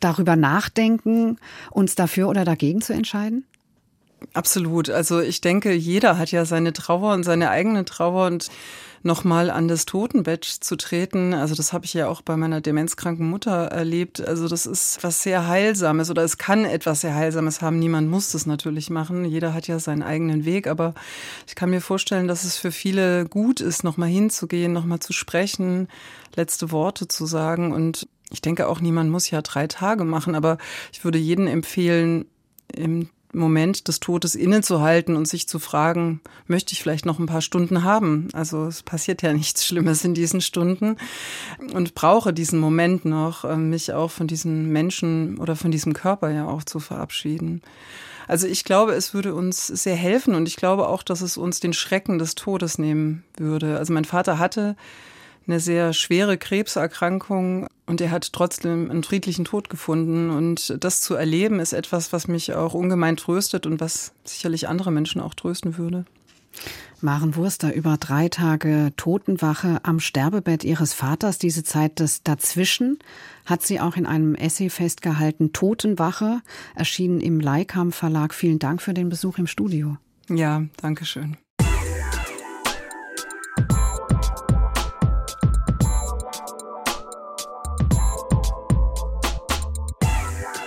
darüber 0.00 0.34
nachdenken, 0.34 1.38
uns 1.70 1.94
dafür 1.94 2.28
oder 2.28 2.44
dagegen 2.44 2.80
zu 2.82 2.92
entscheiden? 2.92 3.44
Absolut. 4.32 4.90
Also 4.90 5.20
ich 5.20 5.40
denke, 5.40 5.72
jeder 5.72 6.18
hat 6.18 6.32
ja 6.32 6.44
seine 6.44 6.72
Trauer 6.72 7.14
und 7.14 7.22
seine 7.22 7.50
eigene 7.50 7.84
Trauer 7.84 8.26
und 8.26 8.50
nochmal 9.06 9.50
an 9.50 9.68
das 9.68 9.86
Totenbett 9.86 10.44
zu 10.44 10.76
treten. 10.76 11.32
Also 11.32 11.54
das 11.54 11.72
habe 11.72 11.86
ich 11.86 11.94
ja 11.94 12.08
auch 12.08 12.20
bei 12.20 12.36
meiner 12.36 12.60
demenzkranken 12.60 13.28
Mutter 13.28 13.68
erlebt. 13.68 14.20
Also 14.20 14.48
das 14.48 14.66
ist 14.66 15.02
was 15.02 15.22
sehr 15.22 15.48
Heilsames 15.48 16.10
oder 16.10 16.22
es 16.22 16.36
kann 16.36 16.64
etwas 16.64 17.00
sehr 17.00 17.14
Heilsames 17.14 17.62
haben. 17.62 17.78
Niemand 17.78 18.10
muss 18.10 18.32
das 18.32 18.44
natürlich 18.44 18.90
machen. 18.90 19.24
Jeder 19.24 19.54
hat 19.54 19.68
ja 19.68 19.78
seinen 19.78 20.02
eigenen 20.02 20.44
Weg. 20.44 20.66
Aber 20.66 20.92
ich 21.46 21.54
kann 21.54 21.70
mir 21.70 21.80
vorstellen, 21.80 22.28
dass 22.28 22.44
es 22.44 22.58
für 22.58 22.72
viele 22.72 23.24
gut 23.24 23.60
ist, 23.60 23.84
nochmal 23.84 24.08
hinzugehen, 24.08 24.72
nochmal 24.72 25.00
zu 25.00 25.14
sprechen, 25.14 25.88
letzte 26.34 26.70
Worte 26.70 27.08
zu 27.08 27.24
sagen. 27.24 27.72
Und 27.72 28.08
ich 28.30 28.42
denke 28.42 28.68
auch, 28.68 28.80
niemand 28.80 29.10
muss 29.10 29.30
ja 29.30 29.40
drei 29.40 29.66
Tage 29.68 30.04
machen. 30.04 30.34
Aber 30.34 30.58
ich 30.92 31.04
würde 31.04 31.18
jedem 31.18 31.46
empfehlen, 31.46 32.26
im 32.74 33.08
Moment 33.32 33.88
des 33.88 34.00
Todes 34.00 34.34
innezuhalten 34.34 35.16
und 35.16 35.26
sich 35.26 35.48
zu 35.48 35.58
fragen, 35.58 36.20
möchte 36.46 36.72
ich 36.72 36.82
vielleicht 36.82 37.06
noch 37.06 37.18
ein 37.18 37.26
paar 37.26 37.42
Stunden 37.42 37.84
haben? 37.84 38.28
Also 38.32 38.66
es 38.66 38.82
passiert 38.82 39.22
ja 39.22 39.32
nichts 39.34 39.64
Schlimmes 39.64 40.04
in 40.04 40.14
diesen 40.14 40.40
Stunden 40.40 40.96
und 41.72 41.94
brauche 41.94 42.32
diesen 42.32 42.58
Moment 42.58 43.04
noch, 43.04 43.44
äh, 43.44 43.56
mich 43.56 43.92
auch 43.92 44.10
von 44.10 44.26
diesem 44.26 44.72
Menschen 44.72 45.38
oder 45.38 45.56
von 45.56 45.70
diesem 45.70 45.92
Körper 45.92 46.30
ja 46.30 46.46
auch 46.46 46.64
zu 46.64 46.80
verabschieden. 46.80 47.62
Also 48.28 48.46
ich 48.46 48.64
glaube, 48.64 48.92
es 48.92 49.14
würde 49.14 49.34
uns 49.34 49.66
sehr 49.68 49.94
helfen 49.94 50.34
und 50.34 50.48
ich 50.48 50.56
glaube 50.56 50.88
auch, 50.88 51.02
dass 51.02 51.20
es 51.20 51.36
uns 51.36 51.60
den 51.60 51.72
Schrecken 51.72 52.18
des 52.18 52.34
Todes 52.34 52.78
nehmen 52.78 53.24
würde. 53.36 53.78
Also 53.78 53.92
mein 53.92 54.04
Vater 54.04 54.38
hatte 54.38 54.76
eine 55.46 55.60
sehr 55.60 55.92
schwere 55.92 56.38
Krebserkrankung 56.38 57.66
und 57.86 58.00
er 58.00 58.10
hat 58.10 58.32
trotzdem 58.32 58.90
einen 58.90 59.04
friedlichen 59.04 59.44
Tod 59.44 59.70
gefunden. 59.70 60.30
Und 60.30 60.76
das 60.82 61.00
zu 61.00 61.14
erleben 61.14 61.60
ist 61.60 61.72
etwas, 61.72 62.12
was 62.12 62.28
mich 62.28 62.54
auch 62.54 62.74
ungemein 62.74 63.16
tröstet 63.16 63.66
und 63.66 63.80
was 63.80 64.12
sicherlich 64.24 64.68
andere 64.68 64.90
Menschen 64.90 65.20
auch 65.20 65.34
trösten 65.34 65.78
würde. 65.78 66.04
Maren 67.02 67.36
Wurster 67.36 67.74
über 67.74 67.98
drei 67.98 68.28
Tage 68.28 68.92
Totenwache 68.96 69.80
am 69.82 70.00
Sterbebett 70.00 70.64
ihres 70.64 70.94
Vaters, 70.94 71.38
diese 71.38 71.62
Zeit 71.62 72.00
des 72.00 72.22
Dazwischen, 72.22 72.98
hat 73.44 73.62
sie 73.62 73.80
auch 73.80 73.96
in 73.96 74.06
einem 74.06 74.34
Essay 74.34 74.70
festgehalten. 74.70 75.52
Totenwache, 75.52 76.40
erschienen 76.74 77.20
im 77.20 77.38
Leikam 77.38 77.92
Verlag. 77.92 78.32
Vielen 78.32 78.58
Dank 78.58 78.80
für 78.80 78.94
den 78.94 79.10
Besuch 79.10 79.38
im 79.38 79.46
Studio. 79.46 79.98
Ja, 80.30 80.64
danke 80.80 81.04
schön. 81.04 81.36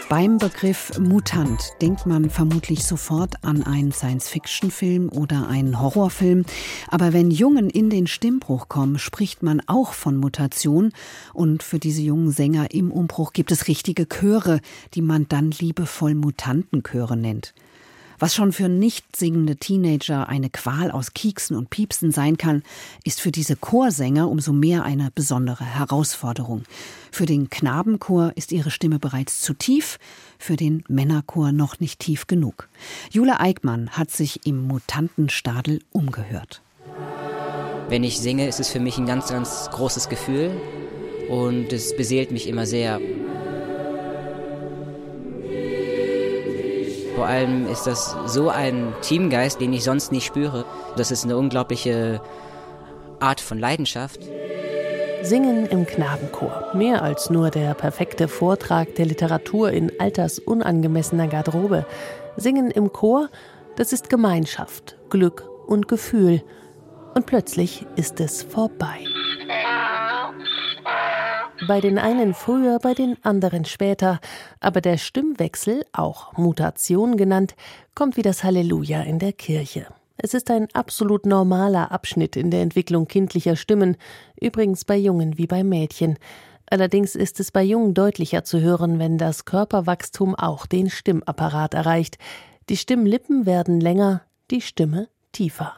Beim 0.09 0.39
Begriff 0.39 0.97
Mutant 0.97 1.75
denkt 1.83 2.07
man 2.07 2.31
vermutlich 2.31 2.83
sofort 2.83 3.43
an 3.43 3.61
einen 3.61 3.91
Science-Fiction-Film 3.91 5.09
oder 5.09 5.47
einen 5.47 5.79
Horrorfilm. 5.79 6.45
Aber 6.87 7.13
wenn 7.13 7.29
Jungen 7.29 7.69
in 7.69 7.91
den 7.91 8.07
Stimmbruch 8.07 8.69
kommen, 8.69 8.97
spricht 8.97 9.43
man 9.43 9.61
auch 9.67 9.93
von 9.93 10.17
Mutation. 10.17 10.93
Und 11.31 11.61
für 11.61 11.77
diese 11.77 12.01
jungen 12.01 12.31
Sänger 12.31 12.71
im 12.71 12.91
Umbruch 12.91 13.33
gibt 13.33 13.51
es 13.51 13.67
richtige 13.67 14.09
Chöre, 14.09 14.61
die 14.95 15.03
man 15.03 15.27
dann 15.29 15.51
liebevoll 15.51 16.15
Mutantenchöre 16.15 17.15
nennt. 17.15 17.53
Was 18.19 18.35
schon 18.35 18.51
für 18.51 18.67
nicht 18.67 19.15
singende 19.15 19.55
Teenager 19.55 20.27
eine 20.27 20.49
Qual 20.49 20.91
aus 20.91 21.13
Kieksen 21.13 21.55
und 21.55 21.69
Piepsen 21.69 22.11
sein 22.11 22.37
kann, 22.37 22.63
ist 23.05 23.21
für 23.21 23.31
diese 23.31 23.55
Chorsänger 23.55 24.29
umso 24.29 24.51
mehr 24.51 24.83
eine 24.83 25.09
besondere 25.15 25.63
Herausforderung. 25.63 26.63
Für 27.11 27.25
den 27.25 27.49
Knabenchor 27.49 28.33
ist 28.35 28.51
ihre 28.51 28.71
Stimme 28.71 28.99
bereits 28.99 29.39
zu 29.39 29.53
tief, 29.53 29.99
für 30.37 30.57
den 30.57 30.83
Männerchor 30.89 31.53
noch 31.53 31.79
nicht 31.79 32.01
tief 32.01 32.27
genug. 32.27 32.67
Jule 33.09 33.39
Eickmann 33.39 33.91
hat 33.91 34.11
sich 34.11 34.45
im 34.45 34.67
Mutantenstadel 34.67 35.81
umgehört. 35.93 36.61
Wenn 37.87 38.03
ich 38.03 38.19
singe, 38.19 38.47
ist 38.49 38.59
es 38.59 38.69
für 38.69 38.81
mich 38.81 38.97
ein 38.97 39.05
ganz, 39.05 39.29
ganz 39.29 39.69
großes 39.71 40.09
Gefühl 40.09 40.51
und 41.29 41.71
es 41.71 41.95
beseelt 41.95 42.31
mich 42.31 42.47
immer 42.47 42.65
sehr. 42.65 42.99
Vor 47.19 47.27
allem 47.27 47.67
ist 47.67 47.85
das 47.85 48.15
so 48.27 48.47
ein 48.47 48.93
Teamgeist, 49.01 49.59
den 49.59 49.73
ich 49.73 49.83
sonst 49.83 50.13
nicht 50.13 50.25
spüre. 50.25 50.63
Das 50.95 51.11
ist 51.11 51.25
eine 51.25 51.35
unglaubliche 51.35 52.21
Art 53.19 53.41
von 53.41 53.59
Leidenschaft. 53.59 54.21
Singen 55.21 55.65
im 55.65 55.85
Knabenchor. 55.85 56.69
Mehr 56.73 57.03
als 57.03 57.29
nur 57.29 57.49
der 57.49 57.73
perfekte 57.73 58.29
Vortrag 58.29 58.95
der 58.95 59.05
Literatur 59.05 59.69
in 59.69 59.91
altersunangemessener 59.99 61.27
Garderobe. 61.27 61.85
Singen 62.37 62.71
im 62.71 62.93
Chor, 62.93 63.27
das 63.75 63.91
ist 63.91 64.09
Gemeinschaft, 64.09 64.95
Glück 65.09 65.43
und 65.67 65.89
Gefühl. 65.89 66.41
Und 67.15 67.25
plötzlich 67.25 67.85
ist 67.97 68.21
es 68.21 68.43
vorbei. 68.43 69.03
Bei 71.69 71.81
den 71.81 71.99
einen 71.99 72.33
früher, 72.33 72.79
bei 72.79 72.95
den 72.95 73.23
anderen 73.23 73.63
später, 73.63 74.19
aber 74.59 74.81
der 74.81 74.97
Stimmwechsel, 74.97 75.85
auch 75.93 76.35
Mutation 76.35 77.15
genannt, 77.15 77.53
kommt 77.93 78.17
wie 78.17 78.23
das 78.23 78.43
Halleluja 78.43 79.03
in 79.03 79.19
der 79.19 79.33
Kirche. 79.33 79.85
Es 80.17 80.33
ist 80.33 80.49
ein 80.49 80.67
absolut 80.73 81.27
normaler 81.27 81.91
Abschnitt 81.91 82.35
in 82.35 82.49
der 82.49 82.63
Entwicklung 82.63 83.07
kindlicher 83.07 83.55
Stimmen, 83.55 83.97
übrigens 84.41 84.83
bei 84.83 84.97
Jungen 84.97 85.37
wie 85.37 85.45
bei 85.45 85.63
Mädchen. 85.63 86.17
Allerdings 86.71 87.13
ist 87.13 87.39
es 87.39 87.51
bei 87.51 87.61
Jungen 87.61 87.93
deutlicher 87.93 88.43
zu 88.43 88.59
hören, 88.61 88.97
wenn 88.97 89.19
das 89.19 89.45
Körperwachstum 89.45 90.33
auch 90.33 90.65
den 90.65 90.89
Stimmapparat 90.89 91.75
erreicht. 91.75 92.17
Die 92.69 92.77
Stimmlippen 92.77 93.45
werden 93.45 93.79
länger, 93.79 94.23
die 94.49 94.61
Stimme 94.61 95.07
tiefer. 95.33 95.75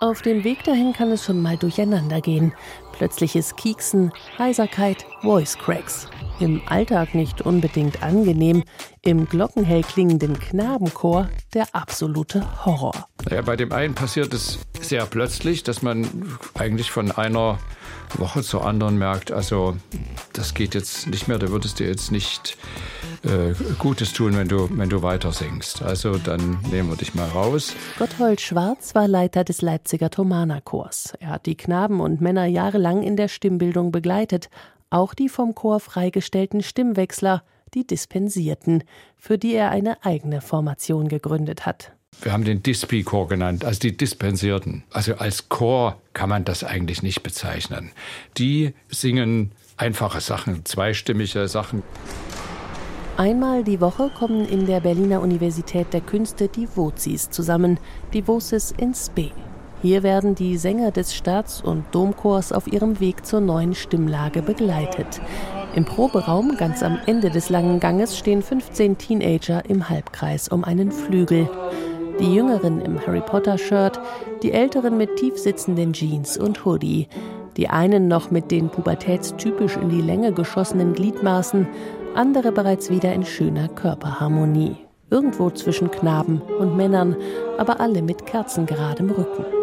Auf 0.00 0.22
dem 0.22 0.44
Weg 0.44 0.62
dahin 0.62 0.92
kann 0.92 1.10
es 1.10 1.24
schon 1.24 1.42
mal 1.42 1.56
durcheinander 1.56 2.20
gehen. 2.20 2.52
Plötzliches 2.92 3.56
Kieksen, 3.56 4.12
Heiserkeit, 4.38 5.04
Voice 5.22 5.58
Cracks. 5.58 6.06
Im 6.40 6.62
Alltag 6.66 7.14
nicht 7.14 7.42
unbedingt 7.42 8.02
angenehm, 8.02 8.62
im 9.02 9.28
glockenhell 9.28 9.82
klingenden 9.82 10.38
Knabenchor 10.38 11.28
der 11.52 11.66
absolute 11.72 12.64
Horror. 12.64 13.08
Naja, 13.28 13.42
bei 13.42 13.56
dem 13.56 13.72
einen 13.72 13.94
passiert 13.94 14.32
es 14.32 14.60
sehr 14.80 15.06
plötzlich, 15.06 15.64
dass 15.64 15.82
man 15.82 16.06
eigentlich 16.54 16.92
von 16.92 17.10
einer 17.10 17.58
Woche 18.16 18.42
zur 18.42 18.64
anderen 18.64 18.98
merkt, 18.98 19.32
also 19.32 19.76
das 20.32 20.54
geht 20.54 20.74
jetzt 20.74 21.08
nicht 21.08 21.28
mehr, 21.28 21.38
da 21.38 21.48
würdest 21.48 21.80
du 21.80 21.84
jetzt 21.84 22.12
nicht 22.12 22.56
äh, 23.24 23.54
Gutes 23.78 24.12
tun, 24.12 24.36
wenn 24.36 24.48
du, 24.48 24.68
wenn 24.70 24.88
du 24.88 25.02
weiter 25.02 25.32
singst. 25.32 25.82
Also 25.82 26.18
dann 26.18 26.58
nehmen 26.70 26.88
wir 26.88 26.96
dich 26.96 27.14
mal 27.14 27.28
raus. 27.28 27.74
Gotthold 27.98 28.40
Schwarz 28.40 28.94
war 28.94 29.08
Leiter 29.08 29.44
des 29.44 29.60
Leipziger 29.60 30.10
Thomanerchors. 30.10 31.14
Er 31.18 31.30
hat 31.30 31.46
die 31.46 31.56
Knaben 31.56 32.00
und 32.00 32.20
Männer 32.20 32.46
jahrelang 32.46 33.02
in 33.02 33.16
der 33.16 33.28
Stimmbildung 33.28 33.90
begleitet, 33.92 34.48
auch 34.90 35.14
die 35.14 35.28
vom 35.28 35.54
Chor 35.54 35.80
freigestellten 35.80 36.62
Stimmwechsler, 36.62 37.42
die 37.74 37.86
Dispensierten, 37.86 38.84
für 39.16 39.38
die 39.38 39.54
er 39.54 39.70
eine 39.70 40.04
eigene 40.04 40.40
Formation 40.40 41.08
gegründet 41.08 41.66
hat. 41.66 41.92
Wir 42.20 42.32
haben 42.32 42.44
den 42.44 42.62
Dispi-Chor 42.62 43.28
genannt, 43.28 43.64
also 43.64 43.78
die 43.78 43.96
Dispensierten. 43.96 44.82
Also 44.90 45.16
als 45.16 45.48
Chor 45.48 46.00
kann 46.14 46.28
man 46.28 46.44
das 46.44 46.64
eigentlich 46.64 47.02
nicht 47.02 47.22
bezeichnen. 47.22 47.92
Die 48.38 48.74
singen 48.88 49.52
einfache 49.76 50.20
Sachen, 50.20 50.64
zweistimmige 50.64 51.46
Sachen. 51.46 51.82
Einmal 53.16 53.64
die 53.64 53.80
Woche 53.80 54.10
kommen 54.10 54.48
in 54.48 54.66
der 54.66 54.80
Berliner 54.80 55.20
Universität 55.20 55.92
der 55.92 56.00
Künste 56.00 56.48
die 56.48 56.66
Vozis 56.66 57.30
zusammen, 57.30 57.78
die 58.12 58.26
Voces 58.26 58.72
in 58.76 58.94
Spe. 58.94 59.30
Hier 59.80 60.02
werden 60.02 60.34
die 60.34 60.56
Sänger 60.56 60.90
des 60.90 61.14
Staats- 61.14 61.62
und 61.62 61.84
Domchors 61.92 62.52
auf 62.52 62.66
ihrem 62.66 62.98
Weg 62.98 63.24
zur 63.24 63.40
neuen 63.40 63.74
Stimmlage 63.74 64.42
begleitet. 64.42 65.20
Im 65.76 65.84
Proberaum, 65.84 66.56
ganz 66.56 66.82
am 66.82 66.98
Ende 67.06 67.30
des 67.30 67.48
langen 67.48 67.78
Ganges, 67.78 68.18
stehen 68.18 68.42
15 68.42 68.98
Teenager 68.98 69.62
im 69.68 69.88
Halbkreis 69.88 70.48
um 70.48 70.64
einen 70.64 70.90
Flügel. 70.90 71.48
Die 72.18 72.34
Jüngeren 72.34 72.80
im 72.80 72.98
Harry 73.06 73.20
Potter-Shirt, 73.20 74.00
die 74.42 74.50
Älteren 74.50 74.96
mit 74.96 75.14
tief 75.14 75.38
sitzenden 75.38 75.92
Jeans 75.92 76.36
und 76.36 76.64
Hoodie. 76.64 77.06
Die 77.56 77.68
einen 77.68 78.08
noch 78.08 78.32
mit 78.32 78.50
den 78.50 78.70
pubertätstypisch 78.70 79.76
in 79.76 79.90
die 79.90 80.00
Länge 80.00 80.32
geschossenen 80.32 80.94
Gliedmaßen, 80.94 81.68
andere 82.16 82.50
bereits 82.50 82.90
wieder 82.90 83.12
in 83.12 83.24
schöner 83.24 83.68
Körperharmonie. 83.68 84.76
Irgendwo 85.10 85.50
zwischen 85.50 85.92
Knaben 85.92 86.42
und 86.58 86.76
Männern, 86.76 87.14
aber 87.56 87.80
alle 87.80 88.02
mit 88.02 88.26
kerzengeradem 88.26 89.10
Rücken. 89.10 89.57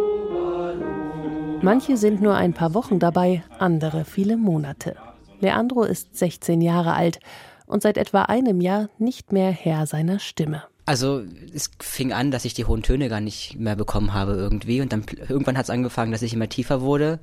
Manche 1.66 1.98
sind 1.98 2.22
nur 2.22 2.36
ein 2.36 2.54
paar 2.54 2.76
Wochen 2.76 3.00
dabei, 3.00 3.44
andere 3.58 4.06
viele 4.06 4.38
Monate. 4.38 4.98
Leandro 5.40 5.82
ist 5.82 6.16
16 6.16 6.62
Jahre 6.62 6.94
alt 6.94 7.20
und 7.66 7.82
seit 7.82 7.98
etwa 7.98 8.22
einem 8.22 8.62
Jahr 8.62 8.90
nicht 9.00 9.32
mehr 9.32 9.50
Herr 9.50 9.88
seiner 9.88 10.20
Stimme. 10.20 10.62
Also 10.86 11.24
es 11.56 11.72
fing 11.80 12.14
an, 12.14 12.30
dass 12.30 12.46
ich 12.46 12.54
die 12.54 12.66
hohen 12.66 12.84
Töne 12.84 13.10
gar 13.10 13.20
nicht 13.20 13.58
mehr 13.58 13.76
bekommen 13.76 14.14
habe 14.14 14.34
irgendwie 14.34 14.80
und 14.80 14.94
dann 14.94 15.06
irgendwann 15.28 15.58
hat 15.58 15.64
es 15.64 15.72
angefangen, 15.72 16.12
dass 16.12 16.22
ich 16.22 16.36
immer 16.36 16.50
tiefer 16.50 16.82
wurde 16.82 17.20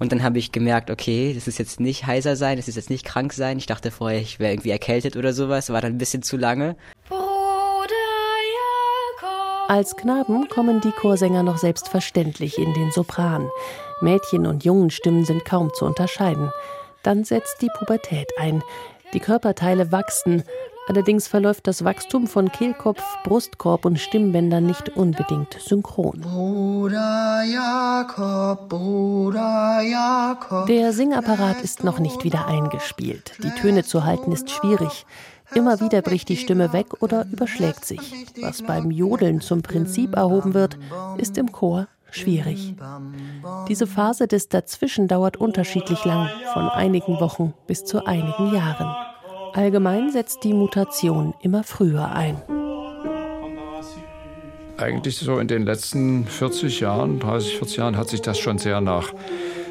und 0.00 0.10
dann 0.10 0.24
habe 0.24 0.40
ich 0.40 0.50
gemerkt, 0.50 0.90
okay, 0.90 1.32
das 1.32 1.46
ist 1.46 1.58
jetzt 1.58 1.78
nicht 1.78 2.04
heiser 2.04 2.34
sein, 2.34 2.56
das 2.56 2.66
ist 2.66 2.74
jetzt 2.74 2.90
nicht 2.90 3.06
krank 3.06 3.32
sein. 3.32 3.58
Ich 3.58 3.66
dachte 3.66 3.92
vorher, 3.92 4.20
ich 4.20 4.40
wäre 4.40 4.54
irgendwie 4.54 4.70
erkältet 4.70 5.16
oder 5.16 5.32
sowas, 5.32 5.70
war 5.70 5.80
dann 5.80 5.92
ein 5.92 5.98
bisschen 5.98 6.22
zu 6.24 6.36
lange. 6.36 6.74
Als 9.66 9.96
Knaben 9.96 10.48
kommen 10.48 10.82
die 10.82 10.92
Chorsänger 10.92 11.42
noch 11.42 11.56
selbstverständlich 11.56 12.58
in 12.58 12.74
den 12.74 12.90
Sopran. 12.90 13.48
Mädchen- 14.00 14.46
und 14.46 14.64
Jungenstimmen 14.64 15.24
sind 15.24 15.44
kaum 15.44 15.72
zu 15.74 15.84
unterscheiden. 15.84 16.50
Dann 17.02 17.24
setzt 17.24 17.60
die 17.62 17.70
Pubertät 17.78 18.28
ein. 18.38 18.62
Die 19.12 19.20
Körperteile 19.20 19.92
wachsen, 19.92 20.42
allerdings 20.88 21.28
verläuft 21.28 21.66
das 21.66 21.84
Wachstum 21.84 22.26
von 22.26 22.50
Kehlkopf, 22.50 23.02
Brustkorb 23.22 23.84
und 23.84 24.00
Stimmbändern 24.00 24.66
nicht 24.66 24.96
unbedingt 24.96 25.56
synchron. 25.60 26.20
Bruder 26.20 27.42
Jakob, 27.44 28.68
Bruder 28.68 29.82
Jakob. 29.82 30.66
Der 30.66 30.92
Singapparat 30.92 31.62
ist 31.62 31.84
noch 31.84 31.98
nicht 31.98 32.24
wieder 32.24 32.46
eingespielt. 32.46 33.32
Die 33.42 33.50
Töne 33.50 33.84
zu 33.84 34.04
halten 34.04 34.32
ist 34.32 34.50
schwierig. 34.50 35.06
Immer 35.54 35.80
wieder 35.80 36.02
bricht 36.02 36.28
die 36.28 36.36
Stimme 36.36 36.72
weg 36.72 37.02
oder 37.02 37.26
überschlägt 37.30 37.84
sich. 37.84 38.26
Was 38.40 38.62
beim 38.62 38.90
Jodeln 38.90 39.40
zum 39.40 39.62
Prinzip 39.62 40.16
erhoben 40.16 40.54
wird, 40.54 40.78
ist 41.18 41.38
im 41.38 41.52
Chor 41.52 41.86
schwierig. 42.14 42.74
Diese 43.68 43.86
Phase 43.86 44.26
des 44.26 44.48
Dazwischen 44.48 45.08
dauert 45.08 45.36
unterschiedlich 45.36 46.04
lang, 46.04 46.28
von 46.52 46.68
einigen 46.68 47.20
Wochen 47.20 47.54
bis 47.66 47.84
zu 47.84 48.06
einigen 48.06 48.54
Jahren. 48.54 48.94
Allgemein 49.52 50.10
setzt 50.10 50.44
die 50.44 50.52
Mutation 50.52 51.34
immer 51.40 51.62
früher 51.62 52.10
ein. 52.10 52.40
Eigentlich 54.76 55.16
so 55.18 55.38
in 55.38 55.46
den 55.46 55.64
letzten 55.64 56.26
40 56.26 56.80
Jahren, 56.80 57.20
30, 57.20 57.58
40 57.58 57.76
Jahren 57.76 57.96
hat 57.96 58.08
sich 58.08 58.20
das 58.20 58.38
schon 58.38 58.58
sehr 58.58 58.80
nach 58.80 59.14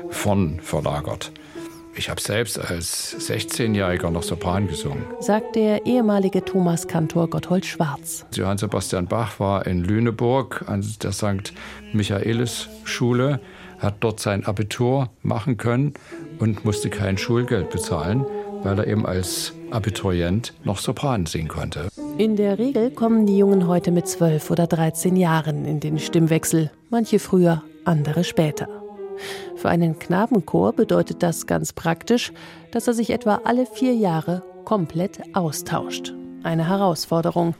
vorn 0.09 0.61
verlagert. 0.61 1.31
Ich 1.95 2.09
habe 2.09 2.19
selbst 2.19 2.59
als 2.59 3.15
16-Jähriger 3.19 4.09
noch 4.09 4.23
Sopran 4.23 4.67
gesungen. 4.67 5.03
Sagt 5.19 5.55
der 5.55 5.85
ehemalige 5.85 6.43
Thomaskantor 6.43 7.29
Gotthold 7.29 7.65
Schwarz. 7.65 8.25
Johann 8.33 8.57
Sebastian 8.57 9.05
Bach 9.05 9.39
war 9.39 9.67
in 9.67 9.83
Lüneburg 9.83 10.65
an 10.67 10.83
der 11.03 11.11
St. 11.11 11.53
Michaelis 11.93 12.67
Schule, 12.83 13.39
hat 13.77 13.95
dort 13.99 14.19
sein 14.19 14.43
Abitur 14.45 15.09
machen 15.21 15.57
können 15.57 15.93
und 16.39 16.65
musste 16.65 16.89
kein 16.89 17.17
Schulgeld 17.17 17.69
bezahlen, 17.69 18.25
weil 18.63 18.79
er 18.79 18.87
eben 18.87 19.05
als 19.05 19.53
Abiturient 19.69 20.53
noch 20.63 20.79
Sopran 20.79 21.27
singen 21.27 21.47
konnte. 21.47 21.89
In 22.17 22.35
der 22.35 22.57
Regel 22.57 22.89
kommen 22.89 23.27
die 23.27 23.37
Jungen 23.37 23.67
heute 23.67 23.91
mit 23.91 24.07
12 24.07 24.49
oder 24.49 24.65
13 24.65 25.15
Jahren 25.15 25.65
in 25.65 25.79
den 25.79 25.99
Stimmwechsel, 25.99 26.71
manche 26.89 27.19
früher, 27.19 27.61
andere 27.85 28.23
später. 28.23 28.82
Für 29.55 29.69
einen 29.69 29.99
Knabenchor 29.99 30.73
bedeutet 30.73 31.23
das 31.23 31.47
ganz 31.47 31.73
praktisch, 31.73 32.31
dass 32.71 32.87
er 32.87 32.93
sich 32.93 33.09
etwa 33.09 33.41
alle 33.43 33.65
vier 33.65 33.93
Jahre 33.93 34.43
komplett 34.65 35.19
austauscht. 35.35 36.13
Eine 36.43 36.67
Herausforderung. 36.67 37.55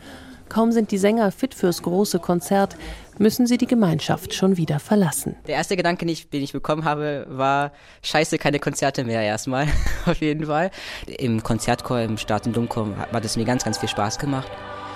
Kaum 0.50 0.72
sind 0.72 0.92
die 0.92 0.98
Sänger 0.98 1.32
fit 1.32 1.56
fürs 1.56 1.82
große 1.82 2.20
Konzert, 2.20 2.76
müssen 3.18 3.48
sie 3.48 3.58
die 3.58 3.66
Gemeinschaft 3.66 4.34
schon 4.34 4.58
wieder 4.58 4.80
verlassen. 4.80 5.36
Der 5.48 5.56
erste 5.56 5.76
Gedanke, 5.76 6.06
den 6.06 6.44
ich 6.44 6.54
bekommen 6.54 6.84
habe, 6.84 7.26
war, 7.30 7.72
scheiße, 8.04 8.38
keine 8.38 8.60
Konzerte 8.60 9.04
mehr 9.04 9.22
erstmal, 9.22 9.68
auf 10.06 10.22
jeden 10.22 10.46
Fall. 10.46 10.70
Im 11.08 11.42
Konzertchor, 11.42 12.02
im 12.02 12.18
Staat- 12.18 12.46
und 12.46 12.56
Domchor 12.56 12.96
hat 13.12 13.26
es 13.26 13.36
mir 13.36 13.46
ganz, 13.46 13.64
ganz 13.64 13.78
viel 13.78 13.90
Spaß 13.90 14.20
gemacht. 14.20 14.52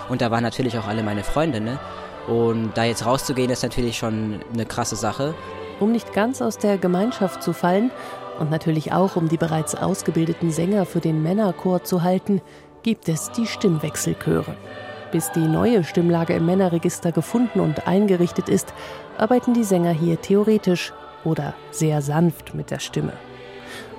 Und 0.10 0.21
da 0.21 0.32
waren 0.32 0.43
natürlich 0.43 0.77
auch 0.77 0.88
alle 0.88 1.03
meine 1.03 1.23
Freunde, 1.23 1.60
ne? 1.60 1.80
Und 2.27 2.73
da 2.75 2.84
jetzt 2.84 3.06
rauszugehen, 3.06 3.49
ist 3.49 3.63
natürlich 3.63 3.97
schon 3.97 4.41
eine 4.53 4.65
krasse 4.65 4.95
Sache. 4.95 5.34
Um 5.79 5.91
nicht 5.91 6.13
ganz 6.13 6.41
aus 6.41 6.57
der 6.57 6.77
Gemeinschaft 6.77 7.43
zu 7.43 7.53
fallen 7.53 7.91
und 8.39 8.49
natürlich 8.49 8.93
auch 8.93 9.15
um 9.15 9.29
die 9.29 9.37
bereits 9.37 9.75
ausgebildeten 9.75 10.51
Sänger 10.51 10.85
für 10.85 10.99
den 10.99 11.21
Männerchor 11.21 11.83
zu 11.83 12.03
halten, 12.03 12.41
gibt 12.83 13.09
es 13.09 13.31
die 13.31 13.45
Stimmwechselchöre. 13.45 14.55
Bis 15.11 15.31
die 15.31 15.47
neue 15.47 15.83
Stimmlage 15.83 16.33
im 16.33 16.45
Männerregister 16.45 17.11
gefunden 17.11 17.59
und 17.59 17.87
eingerichtet 17.87 18.49
ist, 18.49 18.73
arbeiten 19.17 19.53
die 19.53 19.63
Sänger 19.63 19.91
hier 19.91 20.19
theoretisch 20.21 20.93
oder 21.23 21.53
sehr 21.71 22.01
sanft 22.01 22.55
mit 22.55 22.71
der 22.71 22.79
Stimme. 22.79 23.13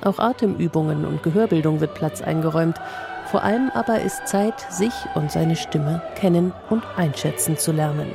Auch 0.02 0.18
Atemübungen 0.18 1.04
und 1.04 1.22
Gehörbildung 1.22 1.80
wird 1.80 1.94
Platz 1.94 2.22
eingeräumt. 2.22 2.78
Vor 3.26 3.42
allem 3.42 3.70
aber 3.74 4.00
ist 4.00 4.26
Zeit, 4.26 4.60
sich 4.70 4.94
und 5.14 5.30
seine 5.30 5.56
Stimme 5.56 6.02
kennen 6.14 6.52
und 6.70 6.82
einschätzen 6.96 7.56
zu 7.56 7.72
lernen. 7.72 8.10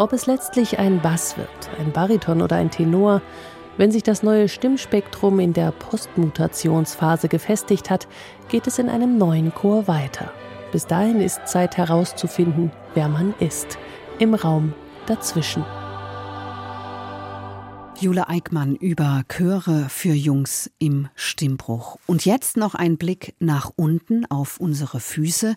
Ob 0.00 0.14
es 0.14 0.24
letztlich 0.24 0.78
ein 0.78 1.02
Bass 1.02 1.36
wird, 1.36 1.50
ein 1.78 1.92
Bariton 1.92 2.40
oder 2.40 2.56
ein 2.56 2.70
Tenor, 2.70 3.20
wenn 3.76 3.92
sich 3.92 4.02
das 4.02 4.22
neue 4.22 4.48
Stimmspektrum 4.48 5.38
in 5.38 5.52
der 5.52 5.72
Postmutationsphase 5.72 7.28
gefestigt 7.28 7.90
hat, 7.90 8.08
geht 8.48 8.66
es 8.66 8.78
in 8.78 8.88
einem 8.88 9.18
neuen 9.18 9.54
Chor 9.54 9.88
weiter. 9.88 10.32
Bis 10.72 10.86
dahin 10.86 11.20
ist 11.20 11.46
Zeit 11.46 11.76
herauszufinden, 11.76 12.72
wer 12.94 13.08
man 13.08 13.34
ist, 13.40 13.76
im 14.18 14.32
Raum 14.32 14.72
dazwischen. 15.04 15.66
Jule 18.00 18.30
Eickmann 18.30 18.76
über 18.76 19.24
Chöre 19.28 19.90
für 19.90 20.14
Jungs 20.14 20.70
im 20.78 21.08
Stimmbruch. 21.14 21.98
Und 22.06 22.24
jetzt 22.24 22.56
noch 22.56 22.74
ein 22.74 22.96
Blick 22.96 23.34
nach 23.40 23.70
unten 23.76 24.24
auf 24.24 24.58
unsere 24.58 25.00
Füße. 25.00 25.54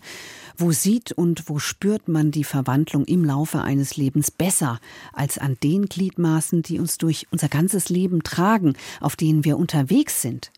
Wo 0.57 0.73
sieht 0.73 1.13
und 1.13 1.47
wo 1.47 1.59
spürt 1.59 2.09
man 2.09 2.31
die 2.31 2.43
Verwandlung 2.43 3.05
im 3.05 3.23
Laufe 3.23 3.61
eines 3.61 3.95
Lebens 3.95 4.29
besser 4.29 4.81
als 5.13 5.37
an 5.37 5.55
den 5.63 5.85
Gliedmaßen, 5.85 6.63
die 6.63 6.79
uns 6.79 6.97
durch 6.97 7.27
unser 7.31 7.47
ganzes 7.47 7.87
Leben 7.87 8.23
tragen, 8.23 8.73
auf 8.99 9.15
denen 9.15 9.45
wir 9.45 9.57
unterwegs 9.57 10.21
sind? 10.21 10.51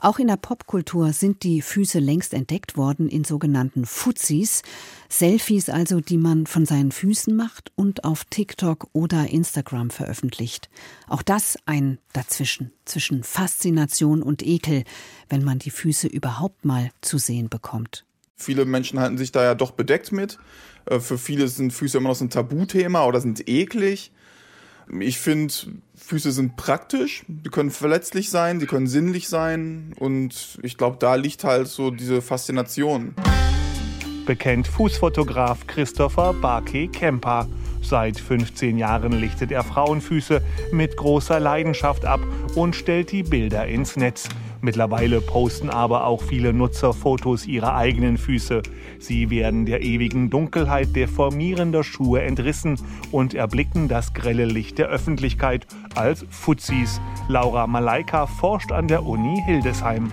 Auch 0.00 0.18
in 0.18 0.26
der 0.26 0.36
Popkultur 0.36 1.12
sind 1.12 1.42
die 1.42 1.62
Füße 1.62 1.98
längst 1.98 2.34
entdeckt 2.34 2.76
worden 2.76 3.08
in 3.08 3.24
sogenannten 3.24 3.86
Fuzis, 3.86 4.62
Selfies 5.08 5.68
also, 5.68 6.00
die 6.00 6.16
man 6.16 6.46
von 6.46 6.64
seinen 6.64 6.90
Füßen 6.90 7.36
macht 7.36 7.70
und 7.76 8.04
auf 8.04 8.24
TikTok 8.24 8.88
oder 8.92 9.28
Instagram 9.28 9.90
veröffentlicht. 9.90 10.70
Auch 11.06 11.22
das 11.22 11.58
ein 11.66 11.98
Dazwischen, 12.12 12.72
zwischen 12.84 13.22
Faszination 13.22 14.22
und 14.22 14.42
Ekel, 14.42 14.84
wenn 15.28 15.44
man 15.44 15.58
die 15.58 15.70
Füße 15.70 16.06
überhaupt 16.06 16.64
mal 16.64 16.90
zu 17.02 17.18
sehen 17.18 17.48
bekommt. 17.48 18.06
Viele 18.36 18.64
Menschen 18.64 18.98
halten 18.98 19.18
sich 19.18 19.32
da 19.32 19.44
ja 19.44 19.54
doch 19.54 19.72
bedeckt 19.72 20.12
mit. 20.12 20.38
Äh, 20.86 20.98
für 20.98 21.18
viele 21.18 21.48
sind 21.48 21.72
Füße 21.72 21.98
immer 21.98 22.08
noch 22.08 22.16
so 22.16 22.24
ein 22.24 22.30
Tabuthema 22.30 23.04
oder 23.04 23.20
sind 23.20 23.48
eklig. 23.48 24.12
Ich 25.00 25.18
finde, 25.18 25.52
Füße 25.94 26.32
sind 26.32 26.56
praktisch, 26.56 27.24
die 27.28 27.50
können 27.50 27.70
verletzlich 27.70 28.30
sein, 28.30 28.58
die 28.58 28.66
können 28.66 28.86
sinnlich 28.86 29.28
sein 29.28 29.94
und 29.98 30.58
ich 30.62 30.76
glaube, 30.76 30.96
da 30.98 31.14
liegt 31.14 31.44
halt 31.44 31.68
so 31.68 31.90
diese 31.90 32.22
Faszination. 32.22 33.14
Bekennt 34.26 34.68
Fußfotograf 34.68 35.66
Christopher 35.66 36.32
Barkey 36.34 36.88
Kemper. 36.88 37.48
Seit 37.82 38.18
15 38.20 38.78
Jahren 38.78 39.12
lichtet 39.12 39.50
er 39.50 39.64
Frauenfüße 39.64 40.40
mit 40.70 40.96
großer 40.96 41.40
Leidenschaft 41.40 42.04
ab 42.04 42.20
und 42.54 42.76
stellt 42.76 43.10
die 43.10 43.24
Bilder 43.24 43.66
ins 43.66 43.96
Netz. 43.96 44.28
Mittlerweile 44.64 45.20
posten 45.20 45.70
aber 45.70 46.06
auch 46.06 46.22
viele 46.22 46.52
Nutzer 46.52 46.92
Fotos 46.92 47.46
ihrer 47.46 47.74
eigenen 47.74 48.16
Füße. 48.16 48.62
Sie 49.00 49.28
werden 49.28 49.66
der 49.66 49.82
ewigen 49.82 50.30
Dunkelheit 50.30 50.94
deformierender 50.94 51.82
Schuhe 51.82 52.22
entrissen 52.22 52.78
und 53.10 53.34
erblicken 53.34 53.88
das 53.88 54.14
grelle 54.14 54.44
Licht 54.44 54.78
der 54.78 54.86
Öffentlichkeit 54.86 55.66
als 55.96 56.24
Fuzis. 56.30 57.00
Laura 57.28 57.66
Malaika 57.66 58.28
forscht 58.28 58.70
an 58.70 58.86
der 58.86 59.04
Uni 59.04 59.42
Hildesheim. 59.46 60.12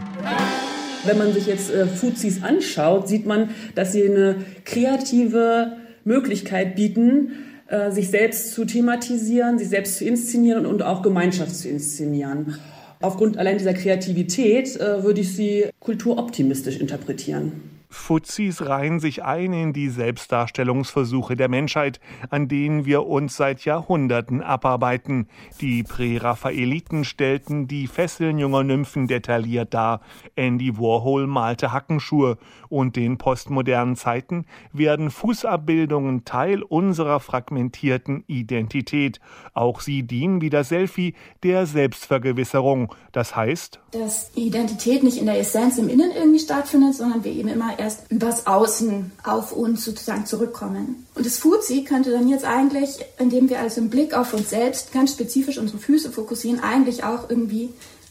Wenn 1.05 1.19
man 1.19 1.31
sich 1.31 1.45
jetzt 1.45 1.71
äh, 1.71 1.85
Fuzis 1.85 2.41
anschaut, 2.41 3.07
sieht 3.07 3.27
man, 3.27 3.51
dass 3.75 3.91
sie 3.91 4.03
eine 4.03 4.43
kreative 4.65 5.77
Möglichkeit 6.05 6.75
bieten, 6.75 7.33
äh, 7.67 7.91
sich 7.91 8.09
selbst 8.09 8.53
zu 8.53 8.65
thematisieren, 8.65 9.59
sich 9.59 9.69
selbst 9.69 9.99
zu 9.99 10.05
inszenieren 10.05 10.65
und 10.65 10.81
auch 10.81 11.03
Gemeinschaft 11.03 11.55
zu 11.55 11.69
inszenieren. 11.69 12.55
Aufgrund 13.01 13.37
allein 13.37 13.57
dieser 13.57 13.73
Kreativität 13.73 14.75
äh, 14.75 15.03
würde 15.03 15.21
ich 15.21 15.33
sie 15.33 15.69
kulturoptimistisch 15.79 16.77
interpretieren. 16.77 17.79
Fuzis 17.91 18.67
reihen 18.67 18.99
sich 18.99 19.23
ein 19.23 19.51
in 19.51 19.73
die 19.73 19.89
Selbstdarstellungsversuche 19.89 21.35
der 21.35 21.49
Menschheit, 21.49 21.99
an 22.29 22.47
denen 22.47 22.85
wir 22.85 23.07
uns 23.07 23.35
seit 23.35 23.65
Jahrhunderten 23.65 24.43
abarbeiten. 24.43 25.27
Die 25.59 25.81
Präraphaeliten 25.81 27.03
stellten 27.03 27.67
die 27.67 27.87
Fesseln 27.87 28.37
junger 28.37 28.63
Nymphen 28.63 29.07
detailliert 29.07 29.73
dar. 29.73 30.01
Andy 30.35 30.77
Warhol 30.77 31.25
malte 31.25 31.73
Hackenschuhe. 31.73 32.37
Und 32.69 32.97
in 32.97 33.17
postmodernen 33.17 33.95
Zeiten 33.95 34.45
werden 34.71 35.09
Fußabbildungen 35.09 36.23
Teil 36.23 36.61
unserer 36.61 37.19
fragmentierten 37.19 38.23
Identität. 38.27 39.19
Auch 39.53 39.81
sie 39.81 40.03
dienen 40.03 40.41
wie 40.41 40.49
das 40.49 40.69
Selfie 40.69 41.15
der 41.43 41.65
Selbstvergewisserung. 41.65 42.93
Das 43.11 43.35
heißt, 43.35 43.79
dass 43.91 44.31
Identität 44.35 45.03
nicht 45.03 45.17
in 45.17 45.25
der 45.25 45.39
Essenz 45.39 45.77
im 45.79 45.89
Innen 45.89 46.11
irgendwie 46.15 46.39
stattfindet, 46.39 46.95
sondern 46.95 47.23
wir 47.23 47.31
eben 47.31 47.49
immer 47.49 47.77
erst 47.79 48.11
übers 48.11 48.45
Außen 48.45 49.11
auf 49.23 49.51
uns 49.51 49.83
sozusagen 49.83 50.25
zurückkommen. 50.25 51.07
Und 51.15 51.25
das 51.25 51.37
Fuzzi 51.37 51.83
könnte 51.83 52.11
dann 52.11 52.29
jetzt 52.29 52.45
eigentlich, 52.45 52.99
indem 53.17 53.49
wir 53.49 53.59
also 53.59 53.81
im 53.81 53.89
Blick 53.89 54.13
auf 54.13 54.33
uns 54.33 54.51
selbst 54.51 54.93
ganz 54.93 55.13
spezifisch 55.13 55.57
unsere 55.57 55.79
Füße 55.79 56.11
fokussieren, 56.11 56.59
eigentlich 56.59 57.03
auch 57.03 57.29
irgendwie 57.29 57.69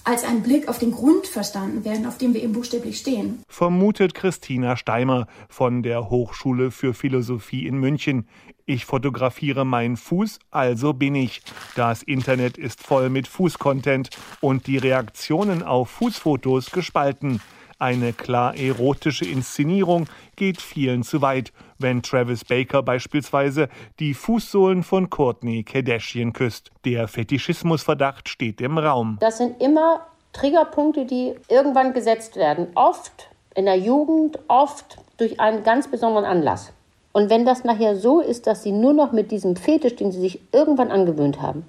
als 0.08 0.24
ein 0.24 0.42
Blick 0.42 0.68
auf 0.68 0.78
den 0.78 0.92
Grund 0.92 1.26
verstanden 1.26 1.84
werden, 1.84 2.06
auf 2.06 2.16
dem 2.16 2.32
wir 2.32 2.42
eben 2.42 2.54
buchstäblich 2.54 2.98
stehen. 2.98 3.42
Vermutet 3.46 4.14
Christina 4.14 4.78
Steimer 4.78 5.26
von 5.50 5.82
der 5.82 6.08
Hochschule 6.08 6.70
für 6.70 6.94
Philosophie 6.94 7.66
in 7.66 7.76
München. 7.76 8.26
Ich 8.64 8.86
fotografiere 8.86 9.66
meinen 9.66 9.98
Fuß, 9.98 10.38
also 10.50 10.94
bin 10.94 11.14
ich. 11.14 11.42
Das 11.76 12.02
Internet 12.02 12.56
ist 12.56 12.82
voll 12.82 13.10
mit 13.10 13.28
Fußcontent 13.28 14.08
und 14.40 14.66
die 14.66 14.78
Reaktionen 14.78 15.62
auf 15.62 15.90
Fußfotos 15.90 16.70
gespalten. 16.70 17.42
Eine 17.80 18.12
klar 18.12 18.56
erotische 18.56 19.24
Inszenierung 19.24 20.06
geht 20.34 20.60
vielen 20.60 21.04
zu 21.04 21.22
weit, 21.22 21.52
wenn 21.78 22.02
Travis 22.02 22.44
Baker 22.44 22.82
beispielsweise 22.82 23.68
die 24.00 24.14
Fußsohlen 24.14 24.82
von 24.82 25.10
Courtney 25.10 25.62
Kardashian 25.62 26.32
küsst. 26.32 26.72
Der 26.84 27.06
Fetischismusverdacht 27.06 28.28
steht 28.28 28.60
im 28.60 28.78
Raum. 28.78 29.16
Das 29.20 29.38
sind 29.38 29.62
immer 29.62 30.00
Triggerpunkte, 30.32 31.04
die 31.04 31.36
irgendwann 31.48 31.92
gesetzt 31.92 32.34
werden. 32.34 32.66
Oft 32.74 33.28
in 33.54 33.66
der 33.66 33.76
Jugend, 33.76 34.40
oft 34.48 34.98
durch 35.16 35.38
einen 35.38 35.62
ganz 35.62 35.88
besonderen 35.88 36.24
Anlass. 36.24 36.72
Und 37.12 37.30
wenn 37.30 37.46
das 37.46 37.62
nachher 37.62 37.94
so 37.94 38.20
ist, 38.20 38.48
dass 38.48 38.64
sie 38.64 38.72
nur 38.72 38.92
noch 38.92 39.12
mit 39.12 39.30
diesem 39.30 39.54
Fetisch, 39.54 39.94
den 39.94 40.10
sie 40.10 40.20
sich 40.20 40.40
irgendwann 40.50 40.90
angewöhnt 40.90 41.40
haben, 41.40 41.64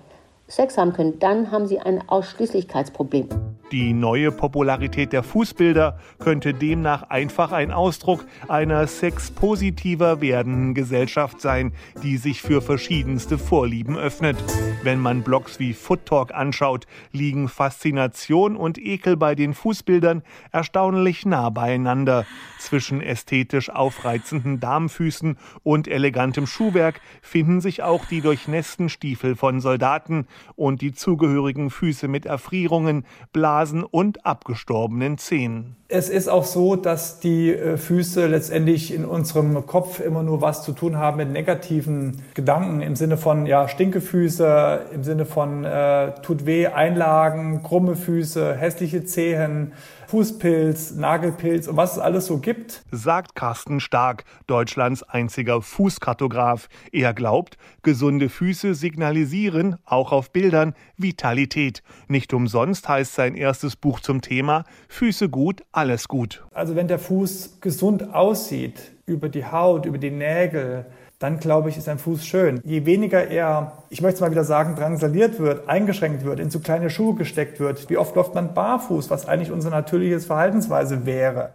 Sex 0.49 0.77
haben 0.77 0.93
können, 0.93 1.19
dann 1.19 1.51
haben 1.51 1.67
sie 1.67 1.79
ein 1.79 2.07
Ausschließlichkeitsproblem. 2.09 3.29
Die 3.71 3.93
neue 3.93 4.31
Popularität 4.31 5.13
der 5.13 5.21
Fußbilder 5.21 5.99
könnte 6.17 6.55
demnach 6.55 7.03
einfach 7.03 7.51
ein 7.51 7.71
Ausdruck 7.71 8.25
einer 8.47 8.87
sexpositiver 8.87 10.21
werdenden 10.21 10.73
Gesellschaft 10.73 11.39
sein, 11.39 11.73
die 12.01 12.17
sich 12.17 12.41
für 12.41 12.63
verschiedenste 12.63 13.37
Vorlieben 13.37 13.95
öffnet. 13.95 14.37
Wenn 14.81 14.99
man 14.99 15.23
Blogs 15.23 15.59
wie 15.59 15.73
Foot 15.73 16.05
Talk 16.05 16.33
anschaut, 16.33 16.87
liegen 17.11 17.49
Faszination 17.49 18.55
und 18.55 18.77
Ekel 18.77 19.17
bei 19.17 19.35
den 19.35 19.53
Fußbildern 19.53 20.23
erstaunlich 20.53 21.25
nah 21.25 21.49
beieinander. 21.49 22.25
Zwischen 22.59 23.01
ästhetisch 23.01 23.69
aufreizenden 23.69 24.61
Damenfüßen 24.61 25.37
und 25.63 25.89
elegantem 25.89 26.47
Schuhwerk 26.47 27.01
finden 27.21 27.59
sich 27.59 27.83
auch 27.83 28.05
die 28.05 28.21
durchnässten 28.21 28.87
Stiefel 28.87 29.35
von 29.35 29.59
Soldaten 29.59 30.27
und 30.55 30.81
die 30.81 30.93
zugehörigen 30.93 31.71
Füße 31.71 32.07
mit 32.07 32.25
Erfrierungen, 32.25 33.05
Blasen 33.33 33.83
und 33.83 34.25
abgestorbenen 34.25 35.17
Zähnen. 35.17 35.75
Es 35.91 36.07
ist 36.07 36.27
auch 36.27 36.45
so, 36.45 36.75
dass 36.75 37.19
die 37.19 37.51
äh, 37.51 37.75
Füße 37.75 38.27
letztendlich 38.27 38.93
in 38.93 39.05
unserem 39.05 39.65
Kopf 39.65 39.99
immer 39.99 40.21
nur 40.21 40.39
was 40.39 40.63
zu 40.63 40.73
tun 40.73 40.97
haben 40.97 41.17
mit 41.17 41.31
negativen 41.31 42.21
Gedanken 42.35 42.81
im 42.81 42.95
Sinne 42.95 43.17
von 43.17 43.47
ja 43.47 43.67
Stinkefüße, 43.67 44.68
im 44.93 45.03
Sinne 45.03 45.25
von 45.25 45.63
äh, 45.63 46.13
tut 46.21 46.45
weh, 46.45 46.67
Einlagen, 46.67 47.63
krumme 47.63 47.95
Füße, 47.95 48.55
hässliche 48.55 49.03
Zehen. 49.05 49.73
Fußpilz, 50.09 50.95
Nagelpilz 50.95 51.67
und 51.67 51.77
was 51.77 51.93
es 51.93 51.99
alles 51.99 52.25
so 52.25 52.39
gibt. 52.39 52.81
Sagt 52.91 53.35
Carsten 53.35 53.79
Stark, 53.79 54.23
Deutschlands 54.47 55.03
einziger 55.03 55.61
Fußkartograf. 55.61 56.67
Er 56.91 57.13
glaubt, 57.13 57.57
gesunde 57.83 58.29
Füße 58.29 58.73
signalisieren, 58.73 59.75
auch 59.85 60.11
auf 60.11 60.31
Bildern, 60.31 60.73
Vitalität. 60.97 61.83
Nicht 62.07 62.33
umsonst 62.33 62.89
heißt 62.89 63.13
sein 63.13 63.35
erstes 63.35 63.75
Buch 63.75 63.99
zum 63.99 64.21
Thema 64.21 64.63
Füße 64.87 65.29
gut, 65.29 65.61
alles 65.71 66.07
gut. 66.07 66.43
Also 66.55 66.75
wenn 66.75 66.87
der 66.87 66.97
Fuß 66.97 67.59
gesund 67.61 68.11
aussieht, 68.11 68.91
über 69.05 69.29
die 69.29 69.45
Haut, 69.45 69.85
über 69.85 69.99
die 69.99 70.11
Nägel, 70.11 70.87
dann 71.19 71.39
glaube 71.39 71.69
ich, 71.69 71.77
ist 71.77 71.89
ein 71.89 71.99
Fuß 71.99 72.25
schön. 72.25 72.61
Je 72.63 72.85
weniger 72.85 73.27
er, 73.27 73.73
ich 73.89 74.01
möchte 74.01 74.15
es 74.15 74.21
mal 74.21 74.31
wieder 74.31 74.45
sagen, 74.45 74.75
drangsaliert 74.75 75.37
wird, 75.39 75.67
eingeschränkt 75.67 76.23
wird, 76.23 76.39
in 76.39 76.49
zu 76.49 76.61
kleine 76.61 76.89
Schuhe 76.89 77.15
gesteckt 77.15 77.59
wird, 77.59 77.89
wie 77.89 77.97
oft 77.97 78.15
läuft 78.15 78.35
man 78.35 78.53
barfuß, 78.53 79.09
was 79.09 79.27
eigentlich 79.27 79.51
unsere 79.51 79.73
natürliche 79.73 80.21
Verhaltensweise 80.21 81.05
wäre. 81.05 81.51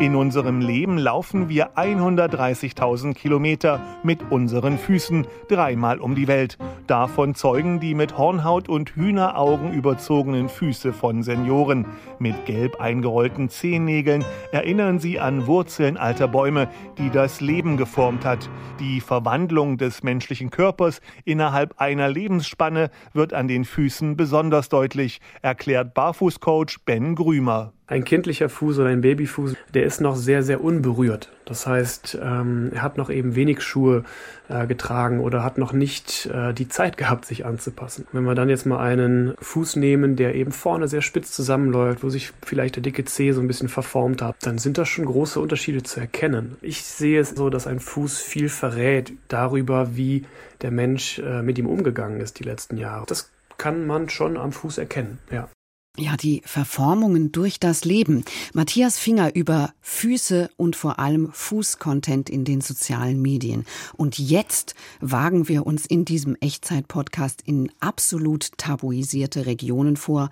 In 0.00 0.16
unserem 0.16 0.62
Leben 0.62 0.96
laufen 0.96 1.50
wir 1.50 1.76
130.000 1.76 3.12
Kilometer 3.12 3.82
mit 4.02 4.30
unseren 4.30 4.78
Füßen 4.78 5.26
dreimal 5.46 6.00
um 6.00 6.14
die 6.14 6.26
Welt. 6.26 6.56
Davon 6.86 7.34
zeugen 7.34 7.80
die 7.80 7.94
mit 7.94 8.16
Hornhaut 8.16 8.70
und 8.70 8.96
Hühneraugen 8.96 9.74
überzogenen 9.74 10.48
Füße 10.48 10.94
von 10.94 11.22
Senioren. 11.22 11.84
Mit 12.18 12.46
gelb 12.46 12.80
eingerollten 12.80 13.50
Zehennägeln 13.50 14.24
erinnern 14.52 15.00
sie 15.00 15.20
an 15.20 15.46
Wurzeln 15.46 15.98
alter 15.98 16.28
Bäume, 16.28 16.70
die 16.96 17.10
das 17.10 17.42
Leben 17.42 17.76
geformt 17.76 18.24
hat. 18.24 18.48
Die 18.78 19.02
Verwandlung 19.02 19.76
des 19.76 20.02
menschlichen 20.02 20.48
Körpers 20.48 21.02
innerhalb 21.26 21.78
einer 21.78 22.08
Lebensspanne 22.08 22.90
wird 23.12 23.34
an 23.34 23.48
den 23.48 23.66
Füßen 23.66 24.16
besonders 24.16 24.70
deutlich, 24.70 25.20
erklärt 25.42 25.92
Barfußcoach 25.92 26.78
Ben 26.86 27.14
Grümer. 27.14 27.74
Ein 27.90 28.04
kindlicher 28.04 28.48
Fuß 28.48 28.78
oder 28.78 28.88
ein 28.88 29.00
Babyfuß, 29.00 29.56
der 29.74 29.84
ist 29.84 30.00
noch 30.00 30.14
sehr, 30.14 30.44
sehr 30.44 30.62
unberührt. 30.62 31.28
Das 31.44 31.66
heißt, 31.66 32.16
ähm, 32.22 32.70
er 32.72 32.82
hat 32.82 32.96
noch 32.96 33.10
eben 33.10 33.34
wenig 33.34 33.62
Schuhe 33.62 34.04
äh, 34.48 34.68
getragen 34.68 35.18
oder 35.18 35.42
hat 35.42 35.58
noch 35.58 35.72
nicht 35.72 36.26
äh, 36.26 36.54
die 36.54 36.68
Zeit 36.68 36.96
gehabt, 36.96 37.24
sich 37.24 37.44
anzupassen. 37.44 38.06
Wenn 38.12 38.22
wir 38.22 38.36
dann 38.36 38.48
jetzt 38.48 38.64
mal 38.64 38.78
einen 38.78 39.34
Fuß 39.40 39.74
nehmen, 39.74 40.14
der 40.14 40.36
eben 40.36 40.52
vorne 40.52 40.86
sehr 40.86 41.02
spitz 41.02 41.32
zusammenläuft, 41.32 42.04
wo 42.04 42.10
sich 42.10 42.30
vielleicht 42.46 42.76
der 42.76 42.84
dicke 42.84 43.04
Zeh 43.06 43.32
so 43.32 43.40
ein 43.40 43.48
bisschen 43.48 43.68
verformt 43.68 44.22
hat, 44.22 44.36
dann 44.42 44.58
sind 44.58 44.78
das 44.78 44.88
schon 44.88 45.06
große 45.06 45.40
Unterschiede 45.40 45.82
zu 45.82 45.98
erkennen. 45.98 46.58
Ich 46.62 46.84
sehe 46.84 47.18
es 47.18 47.30
so, 47.30 47.50
dass 47.50 47.66
ein 47.66 47.80
Fuß 47.80 48.20
viel 48.20 48.48
verrät 48.48 49.12
darüber, 49.26 49.96
wie 49.96 50.26
der 50.62 50.70
Mensch 50.70 51.18
äh, 51.18 51.42
mit 51.42 51.58
ihm 51.58 51.66
umgegangen 51.66 52.20
ist 52.20 52.38
die 52.38 52.44
letzten 52.44 52.76
Jahre. 52.76 53.06
Das 53.08 53.32
kann 53.58 53.88
man 53.88 54.08
schon 54.08 54.36
am 54.36 54.52
Fuß 54.52 54.78
erkennen, 54.78 55.18
ja. 55.32 55.48
Ja, 56.00 56.16
die 56.16 56.40
Verformungen 56.46 57.30
durch 57.30 57.60
das 57.60 57.84
Leben. 57.84 58.24
Matthias 58.54 58.98
Finger 58.98 59.34
über 59.34 59.74
Füße 59.82 60.48
und 60.56 60.74
vor 60.74 60.98
allem 60.98 61.30
Fußcontent 61.30 62.30
in 62.30 62.46
den 62.46 62.62
sozialen 62.62 63.20
Medien. 63.20 63.66
Und 63.98 64.18
jetzt 64.18 64.74
wagen 65.02 65.46
wir 65.46 65.66
uns 65.66 65.84
in 65.84 66.06
diesem 66.06 66.36
Echtzeit-Podcast 66.40 67.42
in 67.44 67.70
absolut 67.80 68.56
tabuisierte 68.56 69.44
Regionen 69.44 69.98
vor. 69.98 70.30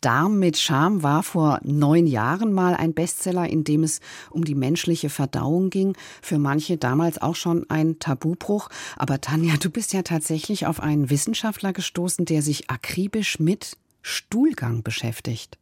Darm 0.00 0.38
mit 0.38 0.56
Scham 0.56 1.02
war 1.02 1.22
vor 1.22 1.60
neun 1.64 2.06
Jahren 2.06 2.54
mal 2.54 2.74
ein 2.74 2.94
Bestseller, 2.94 3.46
in 3.46 3.64
dem 3.64 3.82
es 3.82 4.00
um 4.30 4.44
die 4.46 4.54
menschliche 4.54 5.10
Verdauung 5.10 5.68
ging. 5.68 5.94
Für 6.22 6.38
manche 6.38 6.78
damals 6.78 7.20
auch 7.20 7.36
schon 7.36 7.68
ein 7.68 7.98
Tabubruch. 7.98 8.70
Aber 8.96 9.20
Tanja, 9.20 9.58
du 9.58 9.68
bist 9.68 9.92
ja 9.92 10.00
tatsächlich 10.00 10.66
auf 10.66 10.80
einen 10.80 11.10
Wissenschaftler 11.10 11.74
gestoßen, 11.74 12.24
der 12.24 12.40
sich 12.40 12.70
akribisch 12.70 13.38
mit 13.38 13.76
Stuhlgang 14.02 14.82
beschäftigt. 14.82 15.58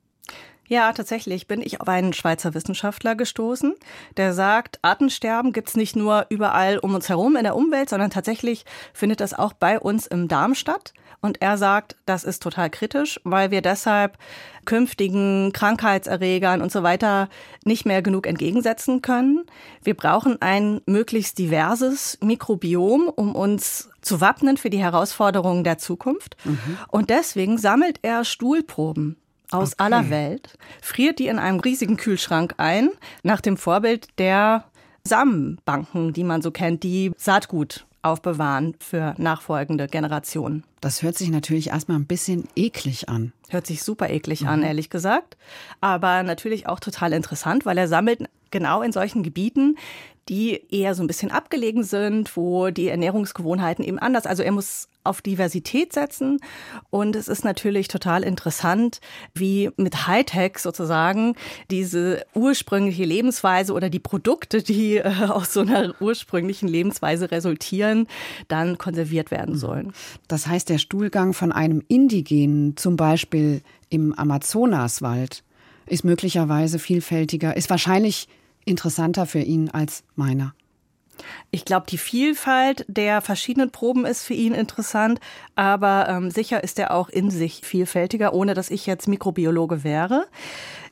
Ja, 0.69 0.93
tatsächlich 0.93 1.49
bin 1.49 1.63
ich 1.63 1.81
auf 1.81 1.89
einen 1.89 2.13
Schweizer 2.13 2.53
Wissenschaftler 2.53 3.15
gestoßen, 3.15 3.75
der 4.19 4.35
sagt, 4.35 4.79
Artensterben 4.83 5.53
gibt's 5.53 5.77
nicht 5.77 5.97
nur 5.97 6.27
überall 6.29 6.79
um 6.79 6.95
uns 6.95 7.09
herum 7.09 7.37
in 7.37 7.45
der 7.45 7.57
Umwelt, 7.57 7.89
sondern 7.89 8.11
tatsächlich 8.11 8.67
findet 8.93 9.21
das 9.21 9.33
auch 9.33 9.55
bei 9.55 9.81
uns 9.81 10.07
im 10.07 10.29
Darm 10.29 10.55
statt. 10.55 10.93
Und 11.21 11.43
er 11.43 11.57
sagt, 11.57 11.97
das 12.07 12.23
ist 12.23 12.43
total 12.43 12.71
kritisch, 12.71 13.19
weil 13.25 13.51
wir 13.51 13.61
deshalb 13.61 14.19
künftigen 14.67 15.53
Krankheitserregern 15.53 16.61
und 16.63 16.71
so 16.71 16.83
weiter 16.83 17.29
nicht 17.65 17.87
mehr 17.87 18.03
genug 18.03 18.27
entgegensetzen 18.27 19.03
können. 19.03 19.45
Wir 19.83 19.95
brauchen 19.95 20.41
ein 20.41 20.81
möglichst 20.87 21.39
diverses 21.39 22.19
Mikrobiom, 22.23 23.09
um 23.09 23.35
uns 23.35 23.91
zu 24.01 24.21
wappnen 24.21 24.59
für 24.59 24.71
die 24.71 24.79
Herausforderungen 24.79 25.65
der 25.65 25.79
Zukunft. 25.79 26.37
Mhm. 26.45 26.79
Und 26.89 27.11
deswegen 27.11 27.59
sammelt 27.59 27.99
er 28.03 28.25
Stuhlproben 28.25 29.17
aus 29.51 29.75
okay. 29.75 29.83
aller 29.83 30.11
Welt, 30.11 30.59
friert 30.83 31.19
die 31.19 31.29
in 31.29 31.39
einem 31.39 31.61
riesigen 31.61 31.97
Kühlschrank 31.97 32.55
ein, 32.59 32.91
nach 33.23 33.41
dem 33.41 33.57
Vorbild 33.57 34.09
der 34.19 34.65
Samenbanken, 35.05 36.13
die 36.13 36.25
man 36.25 36.43
so 36.43 36.51
kennt, 36.51 36.83
die 36.83 37.13
Saatgut 37.17 37.87
aufbewahren 38.03 38.77
für 38.79 39.15
nachfolgende 39.19 39.89
Generationen. 39.89 40.65
Das 40.81 41.03
hört 41.03 41.17
sich 41.19 41.31
natürlich 41.31 41.69
erstmal 41.69 41.99
ein 41.99 42.07
bisschen 42.07 42.45
eklig 42.55 43.09
an. 43.09 43.33
Hört 43.49 43.67
sich 43.67 43.83
super 43.83 44.09
eklig 44.09 44.43
mhm. 44.43 44.49
an, 44.49 44.63
ehrlich 44.63 44.91
gesagt. 44.91 45.37
Aber 45.81 46.23
natürlich 46.23 46.69
auch 46.69 46.81
total 46.81 47.13
interessant, 47.13 47.67
weil 47.67 47.79
er 47.79 47.89
sammelt 47.89 48.29
genau 48.51 48.83
in 48.83 48.93
solchen 48.93 49.23
Gebieten, 49.23 49.77
die 50.29 50.61
eher 50.71 50.95
so 50.95 51.03
ein 51.03 51.07
bisschen 51.07 51.31
abgelegen 51.31 51.83
sind, 51.85 52.37
wo 52.37 52.71
die 52.71 52.89
Ernährungsgewohnheiten 52.89 53.85
eben 53.85 53.99
anders. 53.99 54.27
Also 54.27 54.43
er 54.43 54.53
muss 54.53 54.89
auf 55.05 55.23
Diversität 55.23 55.95
setzen 55.95 56.39
und 56.91 57.17
es 57.17 57.29
ist 57.29 57.45
natürlich 57.45 57.89
total 57.89 58.23
interessant, 58.23 59.01
wie 59.33 59.71
mit 59.79 60.07
Hightech 60.07 60.59
sozusagen 60.59 61.35
diese 61.71 62.27
ursprüngliche 62.35 63.05
Lebensweise 63.05 63.73
oder 63.73 63.89
die 63.89 64.01
Produkte, 64.01 64.63
die 64.63 64.99
äh, 64.99 65.09
aus 65.29 65.55
so 65.55 65.61
einer 65.61 65.95
ursprünglichen 66.01 66.69
Lebensweise 66.69 67.31
resultieren, 67.31 68.07
dann 68.49 68.77
konserviert 68.77 69.31
werden 69.31 69.57
sollen. 69.57 69.95
Das 70.29 70.47
heißt, 70.47 70.69
der 70.69 70.79
Stuhlgang 70.79 71.33
von 71.33 71.53
einem 71.53 71.83
Indigenen, 71.89 72.77
zum 72.77 72.97
Beispiel 72.97 73.63
im 73.89 74.13
Amazonaswald, 74.13 75.43
ist 75.87 76.05
möglicherweise 76.05 76.79
vielfältiger, 76.79 77.57
ist 77.57 77.71
wahrscheinlich 77.71 78.29
interessanter 78.69 79.27
für 79.27 79.41
ihn 79.41 79.71
als 79.71 80.05
meiner. 80.15 80.55
Ich 81.51 81.65
glaube, 81.65 81.87
die 81.89 81.99
Vielfalt 81.99 82.85
der 82.89 83.21
verschiedenen 83.21 83.71
Proben 83.71 84.07
ist 84.07 84.23
für 84.23 84.35
ihn 84.35 84.55
interessant, 84.55 85.21
aber 85.57 86.09
ähm, 86.09 86.31
sicher 86.31 86.63
ist 86.63 86.79
er 86.79 86.93
auch 86.93 87.09
in 87.09 87.31
sich 87.31 87.63
vielfältiger, 87.65 88.35
ohne 88.35 88.55
dass 88.55 88.71
ich 88.71 88.87
jetzt 88.87 89.09
Mikrobiologe 89.09 89.85
wäre. 89.85 90.27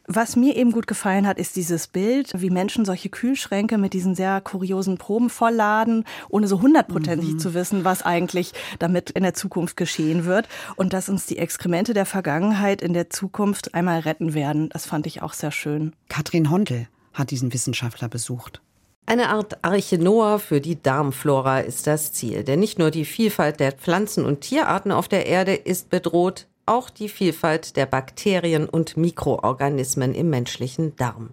Was 0.09 0.37
mir 0.37 0.55
eben 0.55 0.71
gut 0.71 0.87
gefallen 0.87 1.27
hat, 1.27 1.37
ist 1.37 1.57
dieses 1.57 1.89
Bild, 1.89 2.31
wie 2.41 2.51
Menschen 2.51 2.85
solche 2.85 3.09
Kühlschränke 3.09 3.77
mit 3.77 3.93
diesen 3.93 4.15
sehr 4.15 4.41
kuriosen 4.41 4.99
Proben 4.99 5.31
vollladen, 5.31 6.05
ohne 6.29 6.47
so 6.47 6.63
hundertprozentig 6.63 7.33
mhm. 7.33 7.39
zu 7.41 7.55
wissen, 7.55 7.85
was 7.85 8.03
eigentlich 8.03 8.53
damit 8.79 9.11
in 9.11 9.25
der 9.25 9.35
Zukunft 9.35 9.77
geschehen 9.77 10.25
wird. 10.25 10.49
Und 10.77 10.93
dass 10.93 11.09
uns 11.09 11.27
die 11.27 11.39
Exkremente 11.39 11.93
der 11.93 12.07
Vergangenheit 12.07 12.83
in 12.83 12.93
der 12.93 13.11
Zukunft 13.11 13.75
einmal 13.75 13.99
retten 13.99 14.33
werden. 14.33 14.69
Das 14.69 14.87
fand 14.87 15.09
ich 15.09 15.23
auch 15.23 15.33
sehr 15.33 15.51
schön. 15.51 15.93
Katrin 16.09 16.51
Hondel 16.51 16.87
hat 17.17 17.31
diesen 17.31 17.53
Wissenschaftler 17.53 18.09
besucht. 18.09 18.61
Eine 19.09 19.29
Art 19.29 19.65
Arche 19.65 19.99
Noah 19.99 20.41
für 20.41 20.61
die 20.61 20.83
Darmflora 20.83 21.61
ist 21.61 21.87
das 21.87 22.13
Ziel. 22.13 22.43
Denn 22.43 22.59
nicht 22.59 22.79
nur 22.79 22.91
die 22.91 23.05
Vielfalt 23.05 23.61
der 23.61 23.73
Pflanzen- 23.73 24.25
und 24.25 24.41
Tierarten 24.41 24.91
auf 24.91 25.07
der 25.07 25.27
Erde 25.27 25.55
ist 25.55 25.91
bedroht, 25.91 26.47
auch 26.67 26.91
die 26.91 27.09
Vielfalt 27.09 27.77
der 27.77 27.87
Bakterien 27.87 28.69
und 28.69 28.97
Mikroorganismen 28.97 30.13
im 30.13 30.29
menschlichen 30.31 30.97
Darm. 30.97 31.31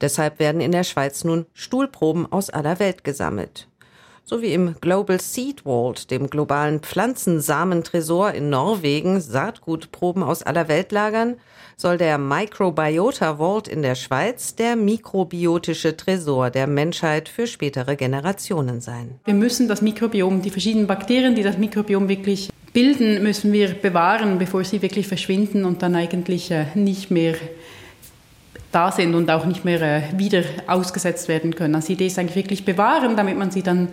Deshalb 0.00 0.38
werden 0.38 0.60
in 0.60 0.70
der 0.70 0.84
Schweiz 0.84 1.24
nun 1.24 1.46
Stuhlproben 1.52 2.30
aus 2.30 2.50
aller 2.50 2.78
Welt 2.78 3.02
gesammelt. 3.02 3.66
So 4.30 4.42
wie 4.42 4.52
im 4.52 4.74
Global 4.82 5.18
Seed 5.22 5.62
Vault, 5.62 6.10
dem 6.10 6.28
globalen 6.28 6.80
Pflanzensamentresor 6.80 8.32
in 8.32 8.50
Norwegen, 8.50 9.22
Saatgutproben 9.22 10.22
aus 10.22 10.42
aller 10.42 10.68
Welt 10.68 10.92
lagern, 10.92 11.36
soll 11.78 11.96
der 11.96 12.18
Microbiota 12.18 13.38
Vault 13.38 13.68
in 13.68 13.80
der 13.80 13.94
Schweiz 13.94 14.54
der 14.54 14.76
mikrobiotische 14.76 15.96
Tresor 15.96 16.50
der 16.50 16.66
Menschheit 16.66 17.30
für 17.30 17.46
spätere 17.46 17.96
Generationen 17.96 18.82
sein. 18.82 19.18
Wir 19.24 19.32
müssen 19.32 19.66
das 19.66 19.80
Mikrobiom, 19.80 20.42
die 20.42 20.50
verschiedenen 20.50 20.86
Bakterien, 20.86 21.34
die 21.34 21.42
das 21.42 21.56
Mikrobiom 21.56 22.10
wirklich 22.10 22.50
bilden, 22.74 23.22
müssen 23.22 23.50
wir 23.54 23.72
bewahren, 23.72 24.38
bevor 24.38 24.62
sie 24.62 24.82
wirklich 24.82 25.08
verschwinden 25.08 25.64
und 25.64 25.82
dann 25.82 25.94
eigentlich 25.94 26.50
äh, 26.50 26.66
nicht 26.74 27.10
mehr 27.10 27.34
da 28.72 28.92
sind 28.92 29.14
und 29.14 29.30
auch 29.30 29.46
nicht 29.46 29.64
mehr 29.64 29.80
äh, 29.80 30.02
wieder 30.18 30.42
ausgesetzt 30.66 31.28
werden 31.28 31.54
können. 31.54 31.74
Also 31.74 31.88
die 31.88 31.92
Idee 31.94 32.06
ist 32.06 32.18
eigentlich 32.18 32.36
wirklich 32.36 32.64
bewahren, 32.64 33.16
damit 33.16 33.38
man 33.38 33.50
sie 33.50 33.62
dann, 33.62 33.88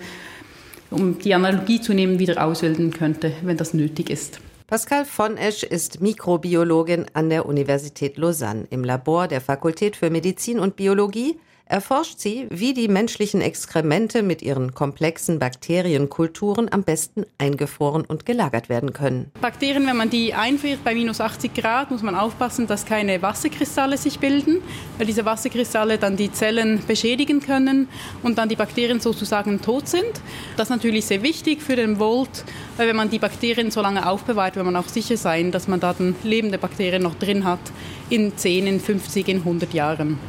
um 0.91 1.19
die 1.19 1.33
Analogie 1.33 1.81
zu 1.81 1.93
nehmen, 1.93 2.19
wieder 2.19 2.43
ausbilden 2.43 2.91
könnte, 2.91 3.31
wenn 3.43 3.57
das 3.57 3.73
nötig 3.73 4.09
ist. 4.09 4.39
Pascal 4.67 5.05
von 5.05 5.37
Esch 5.37 5.63
ist 5.63 6.01
Mikrobiologin 6.01 7.05
an 7.13 7.29
der 7.29 7.45
Universität 7.45 8.17
Lausanne 8.17 8.65
im 8.71 8.83
Labor 8.83 9.27
der 9.27 9.39
Fakultät 9.39 9.95
für 9.95 10.09
Medizin 10.09 10.59
und 10.59 10.75
Biologie 10.75 11.37
erforscht 11.67 12.19
sie, 12.19 12.47
wie 12.49 12.73
die 12.73 12.87
menschlichen 12.87 13.41
Exkremente 13.41 14.21
mit 14.21 14.41
ihren 14.41 14.73
komplexen 14.73 15.39
Bakterienkulturen 15.39 16.71
am 16.71 16.83
besten 16.83 17.25
eingefroren 17.37 18.05
und 18.05 18.25
gelagert 18.25 18.69
werden 18.69 18.93
können. 18.93 19.31
Bakterien, 19.41 19.87
wenn 19.87 19.97
man 19.97 20.09
die 20.09 20.33
einfriert 20.33 20.83
bei 20.83 20.93
minus 20.93 21.19
80 21.21 21.53
Grad, 21.53 21.89
muss 21.89 22.03
man 22.03 22.15
aufpassen, 22.15 22.67
dass 22.67 22.85
keine 22.85 23.21
Wasserkristalle 23.21 23.97
sich 23.97 24.19
bilden, 24.19 24.61
weil 24.97 25.07
diese 25.07 25.25
Wasserkristalle 25.25 25.97
dann 25.97 26.17
die 26.17 26.31
Zellen 26.31 26.81
beschädigen 26.87 27.39
können 27.39 27.87
und 28.21 28.37
dann 28.37 28.49
die 28.49 28.55
Bakterien 28.55 28.99
sozusagen 28.99 29.61
tot 29.61 29.87
sind. 29.87 30.21
Das 30.57 30.67
ist 30.67 30.75
natürlich 30.75 31.05
sehr 31.05 31.23
wichtig 31.23 31.61
für 31.61 31.75
den 31.75 31.99
Volt, 31.99 32.43
weil 32.77 32.87
wenn 32.87 32.95
man 32.95 33.09
die 33.09 33.19
Bakterien 33.19 33.71
so 33.71 33.81
lange 33.81 34.07
aufbewahrt, 34.07 34.55
will 34.55 34.63
man 34.63 34.75
auch 34.75 34.87
sicher 34.87 35.17
sein, 35.17 35.51
dass 35.51 35.67
man 35.67 35.79
da 35.79 35.93
dann 35.93 36.15
lebende 36.23 36.57
Bakterien 36.57 37.01
noch 37.01 37.15
drin 37.15 37.43
hat 37.43 37.59
in 38.09 38.37
10, 38.37 38.67
in 38.67 38.79
50, 38.79 39.27
in 39.27 39.37
100 39.37 39.73
Jahren. 39.73 40.19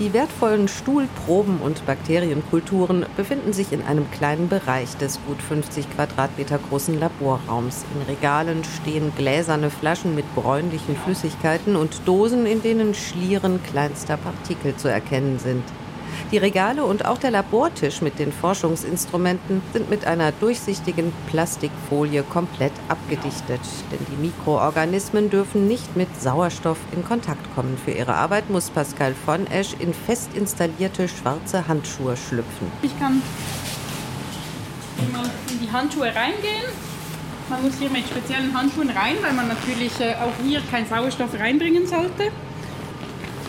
Die 0.00 0.12
wertvollen 0.12 0.66
Stuhlproben 0.66 1.58
und 1.58 1.86
Bakterienkulturen 1.86 3.06
befinden 3.16 3.52
sich 3.52 3.72
in 3.72 3.80
einem 3.82 4.10
kleinen 4.10 4.48
Bereich 4.48 4.96
des 4.96 5.20
gut 5.24 5.40
50 5.40 5.88
Quadratmeter 5.94 6.58
großen 6.58 6.98
Laborraums. 6.98 7.84
In 7.94 8.02
Regalen 8.12 8.64
stehen 8.64 9.12
gläserne 9.16 9.70
Flaschen 9.70 10.16
mit 10.16 10.24
bräunlichen 10.34 10.96
Flüssigkeiten 10.96 11.76
und 11.76 12.08
Dosen, 12.08 12.44
in 12.44 12.60
denen 12.60 12.94
Schlieren 12.94 13.62
kleinster 13.62 14.16
Partikel 14.16 14.74
zu 14.74 14.88
erkennen 14.88 15.38
sind. 15.38 15.62
Die 16.30 16.38
Regale 16.38 16.84
und 16.84 17.04
auch 17.04 17.18
der 17.18 17.30
Labortisch 17.30 18.00
mit 18.00 18.18
den 18.18 18.32
Forschungsinstrumenten 18.32 19.62
sind 19.72 19.90
mit 19.90 20.06
einer 20.06 20.32
durchsichtigen 20.32 21.12
Plastikfolie 21.30 22.22
komplett 22.22 22.72
abgedichtet. 22.88 23.60
Denn 23.90 24.00
die 24.10 24.26
Mikroorganismen 24.26 25.30
dürfen 25.30 25.68
nicht 25.68 25.96
mit 25.96 26.08
Sauerstoff 26.20 26.78
in 26.92 27.04
Kontakt 27.04 27.54
kommen. 27.54 27.78
Für 27.84 27.92
ihre 27.92 28.14
Arbeit 28.14 28.50
muss 28.50 28.70
Pascal 28.70 29.14
von 29.14 29.46
Esch 29.46 29.74
in 29.78 29.94
fest 29.94 30.30
installierte 30.34 31.08
schwarze 31.08 31.68
Handschuhe 31.68 32.16
schlüpfen. 32.16 32.70
Ich 32.82 32.98
kann 32.98 33.22
mal 35.12 35.30
in 35.50 35.60
die 35.60 35.70
Handschuhe 35.70 36.06
reingehen. 36.06 36.66
Man 37.48 37.62
muss 37.62 37.74
hier 37.78 37.90
mit 37.90 38.06
speziellen 38.06 38.56
Handschuhen 38.56 38.90
rein, 38.90 39.16
weil 39.20 39.34
man 39.34 39.48
natürlich 39.48 39.92
äh, 40.00 40.14
auch 40.14 40.32
hier 40.42 40.60
keinen 40.70 40.88
Sauerstoff 40.88 41.38
reinbringen 41.38 41.86
sollte. 41.86 42.30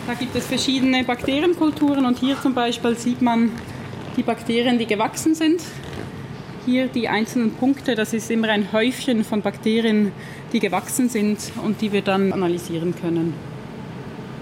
Da 0.06 0.14
gibt 0.14 0.36
es 0.36 0.46
verschiedene 0.46 1.02
Bakterienkulturen 1.02 2.06
und 2.06 2.18
hier 2.20 2.40
zum 2.40 2.54
Beispiel 2.54 2.96
sieht 2.96 3.20
man 3.20 3.50
die 4.16 4.22
Bakterien, 4.22 4.78
die 4.78 4.86
gewachsen 4.86 5.34
sind. 5.34 5.60
Hier 6.64 6.86
die 6.86 7.08
einzelnen 7.08 7.50
Punkte, 7.50 7.96
das 7.96 8.12
ist 8.12 8.30
immer 8.30 8.48
ein 8.50 8.70
Häufchen 8.72 9.24
von 9.24 9.42
Bakterien, 9.42 10.12
die 10.52 10.60
gewachsen 10.60 11.08
sind 11.08 11.38
und 11.64 11.80
die 11.80 11.90
wir 11.90 12.02
dann 12.02 12.32
analysieren 12.32 12.94
können. 12.94 13.34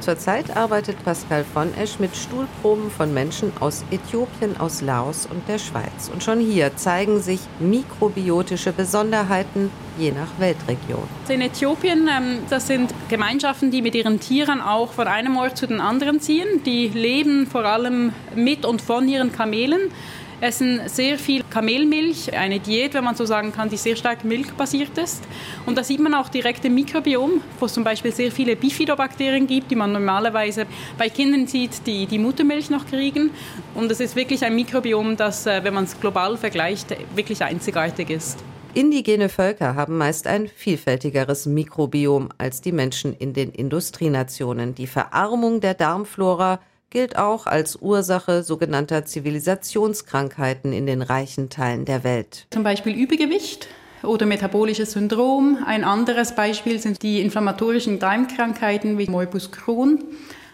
Zurzeit 0.04 0.54
arbeitet 0.54 1.02
Pascal 1.02 1.44
von 1.44 1.72
Esch 1.78 1.98
mit 1.98 2.14
Stuhlproben 2.14 2.90
von 2.90 3.14
Menschen 3.14 3.50
aus 3.60 3.86
Äthiopien, 3.90 4.54
aus 4.58 4.82
Laos 4.82 5.24
und 5.24 5.48
der 5.48 5.58
Schweiz. 5.58 6.10
Und 6.12 6.22
schon 6.22 6.40
hier 6.40 6.76
zeigen 6.76 7.22
sich 7.22 7.40
mikrobiotische 7.58 8.72
Besonderheiten 8.72 9.70
je 9.98 10.12
nach 10.12 10.28
Weltregion. 10.38 11.08
In 11.30 11.40
Äthiopien, 11.40 12.10
ähm, 12.14 12.40
das 12.50 12.66
sind 12.66 12.92
Gemeinschaften, 13.08 13.70
die 13.70 13.80
mit 13.80 13.94
ihren 13.94 14.20
Tieren 14.20 14.60
auch 14.60 14.92
von 14.92 15.08
einem 15.08 15.38
Ort 15.38 15.56
zu 15.56 15.66
den 15.66 15.80
anderen 15.80 16.20
ziehen. 16.20 16.62
Die 16.66 16.88
leben 16.88 17.46
vor 17.46 17.64
allem 17.64 18.12
mit 18.34 18.66
und 18.66 18.82
von 18.82 19.08
ihren 19.08 19.32
Kamelen 19.32 19.90
essen 20.40 20.80
sehr 20.86 21.18
viel 21.18 21.42
Kamelmilch, 21.50 22.36
eine 22.36 22.60
Diät, 22.60 22.94
wenn 22.94 23.04
man 23.04 23.14
so 23.14 23.24
sagen 23.24 23.52
kann, 23.52 23.68
die 23.68 23.76
sehr 23.76 23.96
stark 23.96 24.24
milchbasiert 24.24 24.96
ist. 24.98 25.22
Und 25.66 25.78
da 25.78 25.84
sieht 25.84 26.00
man 26.00 26.14
auch 26.14 26.28
direkt 26.28 26.64
im 26.64 26.74
Mikrobiom, 26.74 27.40
wo 27.58 27.66
es 27.66 27.72
zum 27.72 27.84
Beispiel 27.84 28.12
sehr 28.12 28.30
viele 28.30 28.56
Bifidobakterien 28.56 29.46
gibt, 29.46 29.70
die 29.70 29.76
man 29.76 29.92
normalerweise 29.92 30.66
bei 30.98 31.08
Kindern 31.08 31.46
sieht, 31.46 31.86
die 31.86 32.06
die 32.06 32.18
Muttermilch 32.18 32.70
noch 32.70 32.86
kriegen. 32.86 33.30
Und 33.74 33.90
es 33.90 34.00
ist 34.00 34.16
wirklich 34.16 34.44
ein 34.44 34.54
Mikrobiom, 34.54 35.16
das, 35.16 35.46
äh, 35.46 35.62
wenn 35.64 35.74
man 35.74 35.84
es 35.84 35.98
global 36.00 36.36
vergleicht, 36.36 36.94
wirklich 37.14 37.42
einzigartig 37.42 38.10
ist. 38.10 38.38
Indigene 38.74 39.28
Völker 39.28 39.76
haben 39.76 39.96
meist 39.96 40.26
ein 40.26 40.48
vielfältigeres 40.48 41.46
Mikrobiom 41.46 42.30
als 42.38 42.60
die 42.60 42.72
Menschen 42.72 43.14
in 43.14 43.32
den 43.32 43.52
Industrienationen. 43.52 44.74
Die 44.74 44.88
Verarmung 44.88 45.60
der 45.60 45.74
Darmflora 45.74 46.58
gilt 46.94 47.18
auch 47.18 47.46
als 47.46 47.76
Ursache 47.76 48.44
sogenannter 48.44 49.04
Zivilisationskrankheiten 49.04 50.72
in 50.72 50.86
den 50.86 51.02
reichen 51.02 51.50
Teilen 51.50 51.84
der 51.84 52.04
Welt. 52.04 52.46
Zum 52.50 52.62
Beispiel 52.62 52.94
Übergewicht 52.94 53.66
oder 54.04 54.26
metabolisches 54.26 54.92
Syndrom. 54.92 55.58
Ein 55.66 55.82
anderes 55.82 56.36
Beispiel 56.36 56.78
sind 56.78 57.02
die 57.02 57.20
inflammatorischen 57.20 57.98
Darmkrankheiten 57.98 58.96
wie 58.96 59.08
Morbus 59.08 59.50
Crohn. 59.50 60.04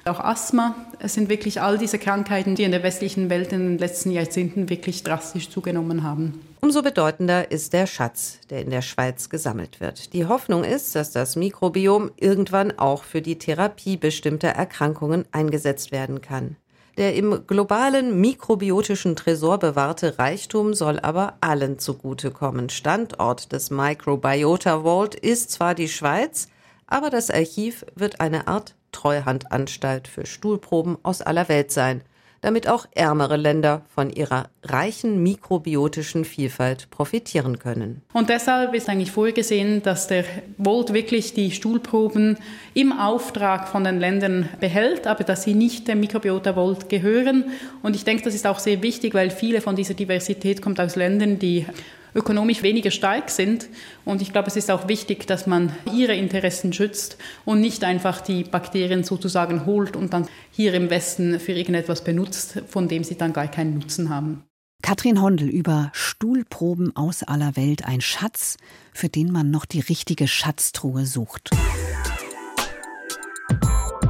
Auch 0.04 0.20
Asthma. 0.20 0.74
Es 0.98 1.14
sind 1.14 1.28
wirklich 1.28 1.60
all 1.60 1.76
diese 1.76 1.98
Krankheiten, 1.98 2.54
die 2.54 2.62
in 2.62 2.70
der 2.70 2.82
westlichen 2.82 3.28
Welt 3.28 3.52
in 3.52 3.60
den 3.60 3.78
letzten 3.78 4.10
Jahrzehnten 4.10 4.70
wirklich 4.70 5.02
drastisch 5.02 5.50
zugenommen 5.50 6.02
haben. 6.02 6.40
Umso 6.62 6.82
bedeutender 6.82 7.50
ist 7.50 7.72
der 7.72 7.86
Schatz, 7.86 8.38
der 8.48 8.62
in 8.62 8.70
der 8.70 8.82
Schweiz 8.82 9.28
gesammelt 9.28 9.80
wird. 9.80 10.12
Die 10.12 10.26
Hoffnung 10.26 10.64
ist, 10.64 10.94
dass 10.94 11.10
das 11.10 11.36
Mikrobiom 11.36 12.10
irgendwann 12.16 12.78
auch 12.78 13.04
für 13.04 13.22
die 13.22 13.38
Therapie 13.38 13.96
bestimmter 13.96 14.48
Erkrankungen 14.48 15.24
eingesetzt 15.32 15.92
werden 15.92 16.20
kann. 16.20 16.56
Der 16.96 17.14
im 17.14 17.46
globalen 17.46 18.20
mikrobiotischen 18.20 19.16
Tresor 19.16 19.58
bewahrte 19.58 20.18
Reichtum 20.18 20.74
soll 20.74 20.98
aber 21.00 21.34
allen 21.40 21.78
zugutekommen. 21.78 22.68
Standort 22.68 23.52
des 23.52 23.70
Microbiota 23.70 24.82
Vault 24.82 25.14
ist 25.14 25.50
zwar 25.50 25.74
die 25.74 25.88
Schweiz, 25.88 26.48
aber 26.86 27.08
das 27.08 27.30
Archiv 27.30 27.86
wird 27.94 28.20
eine 28.20 28.48
Art 28.48 28.74
Treuhandanstalt 28.92 30.08
für 30.08 30.26
Stuhlproben 30.26 30.98
aus 31.02 31.22
aller 31.22 31.48
Welt 31.48 31.70
sein, 31.70 32.02
damit 32.40 32.68
auch 32.68 32.86
ärmere 32.94 33.36
Länder 33.36 33.82
von 33.94 34.10
ihrer 34.10 34.48
reichen 34.62 35.22
mikrobiotischen 35.22 36.24
Vielfalt 36.24 36.90
profitieren 36.90 37.58
können. 37.58 38.02
Und 38.12 38.28
deshalb 38.28 38.74
ist 38.74 38.88
eigentlich 38.88 39.10
vorgesehen, 39.10 39.82
dass 39.82 40.06
der 40.06 40.24
Volt 40.56 40.92
wirklich 40.94 41.34
die 41.34 41.50
Stuhlproben 41.50 42.38
im 42.72 42.92
Auftrag 42.92 43.68
von 43.68 43.84
den 43.84 44.00
Ländern 44.00 44.48
behält, 44.58 45.06
aber 45.06 45.24
dass 45.24 45.42
sie 45.42 45.54
nicht 45.54 45.88
dem 45.88 46.00
Mikrobiota 46.00 46.56
Volt 46.56 46.88
gehören. 46.88 47.50
Und 47.82 47.94
ich 47.94 48.04
denke, 48.04 48.24
das 48.24 48.34
ist 48.34 48.46
auch 48.46 48.58
sehr 48.58 48.82
wichtig, 48.82 49.14
weil 49.14 49.30
viele 49.30 49.60
von 49.60 49.76
dieser 49.76 49.94
Diversität 49.94 50.62
kommt 50.62 50.80
aus 50.80 50.96
Ländern, 50.96 51.38
die 51.38 51.66
ökonomisch 52.14 52.62
weniger 52.62 52.90
stark 52.90 53.30
sind. 53.30 53.68
Und 54.04 54.22
ich 54.22 54.32
glaube, 54.32 54.48
es 54.48 54.56
ist 54.56 54.70
auch 54.70 54.88
wichtig, 54.88 55.26
dass 55.26 55.46
man 55.46 55.72
ihre 55.92 56.14
Interessen 56.14 56.72
schützt 56.72 57.16
und 57.44 57.60
nicht 57.60 57.84
einfach 57.84 58.20
die 58.20 58.44
Bakterien 58.44 59.04
sozusagen 59.04 59.66
holt 59.66 59.96
und 59.96 60.12
dann 60.12 60.28
hier 60.50 60.74
im 60.74 60.90
Westen 60.90 61.40
für 61.40 61.52
irgendetwas 61.52 62.04
benutzt, 62.04 62.62
von 62.68 62.88
dem 62.88 63.04
sie 63.04 63.16
dann 63.16 63.32
gar 63.32 63.48
keinen 63.48 63.74
Nutzen 63.74 64.08
haben. 64.08 64.44
Katrin 64.82 65.20
Hondel 65.20 65.48
über 65.48 65.90
Stuhlproben 65.92 66.96
aus 66.96 67.22
aller 67.22 67.54
Welt, 67.56 67.84
ein 67.84 68.00
Schatz, 68.00 68.56
für 68.92 69.08
den 69.08 69.30
man 69.30 69.50
noch 69.50 69.66
die 69.66 69.80
richtige 69.80 70.26
Schatztruhe 70.26 71.04
sucht. 71.04 71.50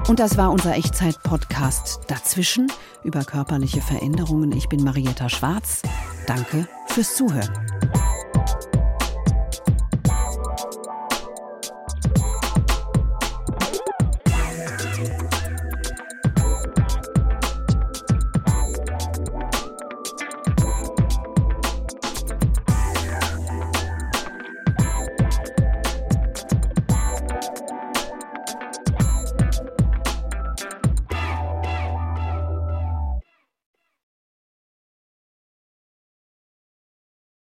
Und 0.08 0.18
das 0.18 0.36
war 0.36 0.50
unser 0.50 0.76
Echtzeit-Podcast 0.76 2.00
dazwischen 2.08 2.72
über 3.04 3.24
körperliche 3.24 3.80
Veränderungen. 3.80 4.52
Ich 4.52 4.68
bin 4.68 4.82
Marietta 4.82 5.28
Schwarz. 5.28 5.82
Danke 6.26 6.68
fürs 6.90 7.14
Zuhören. 7.14 7.48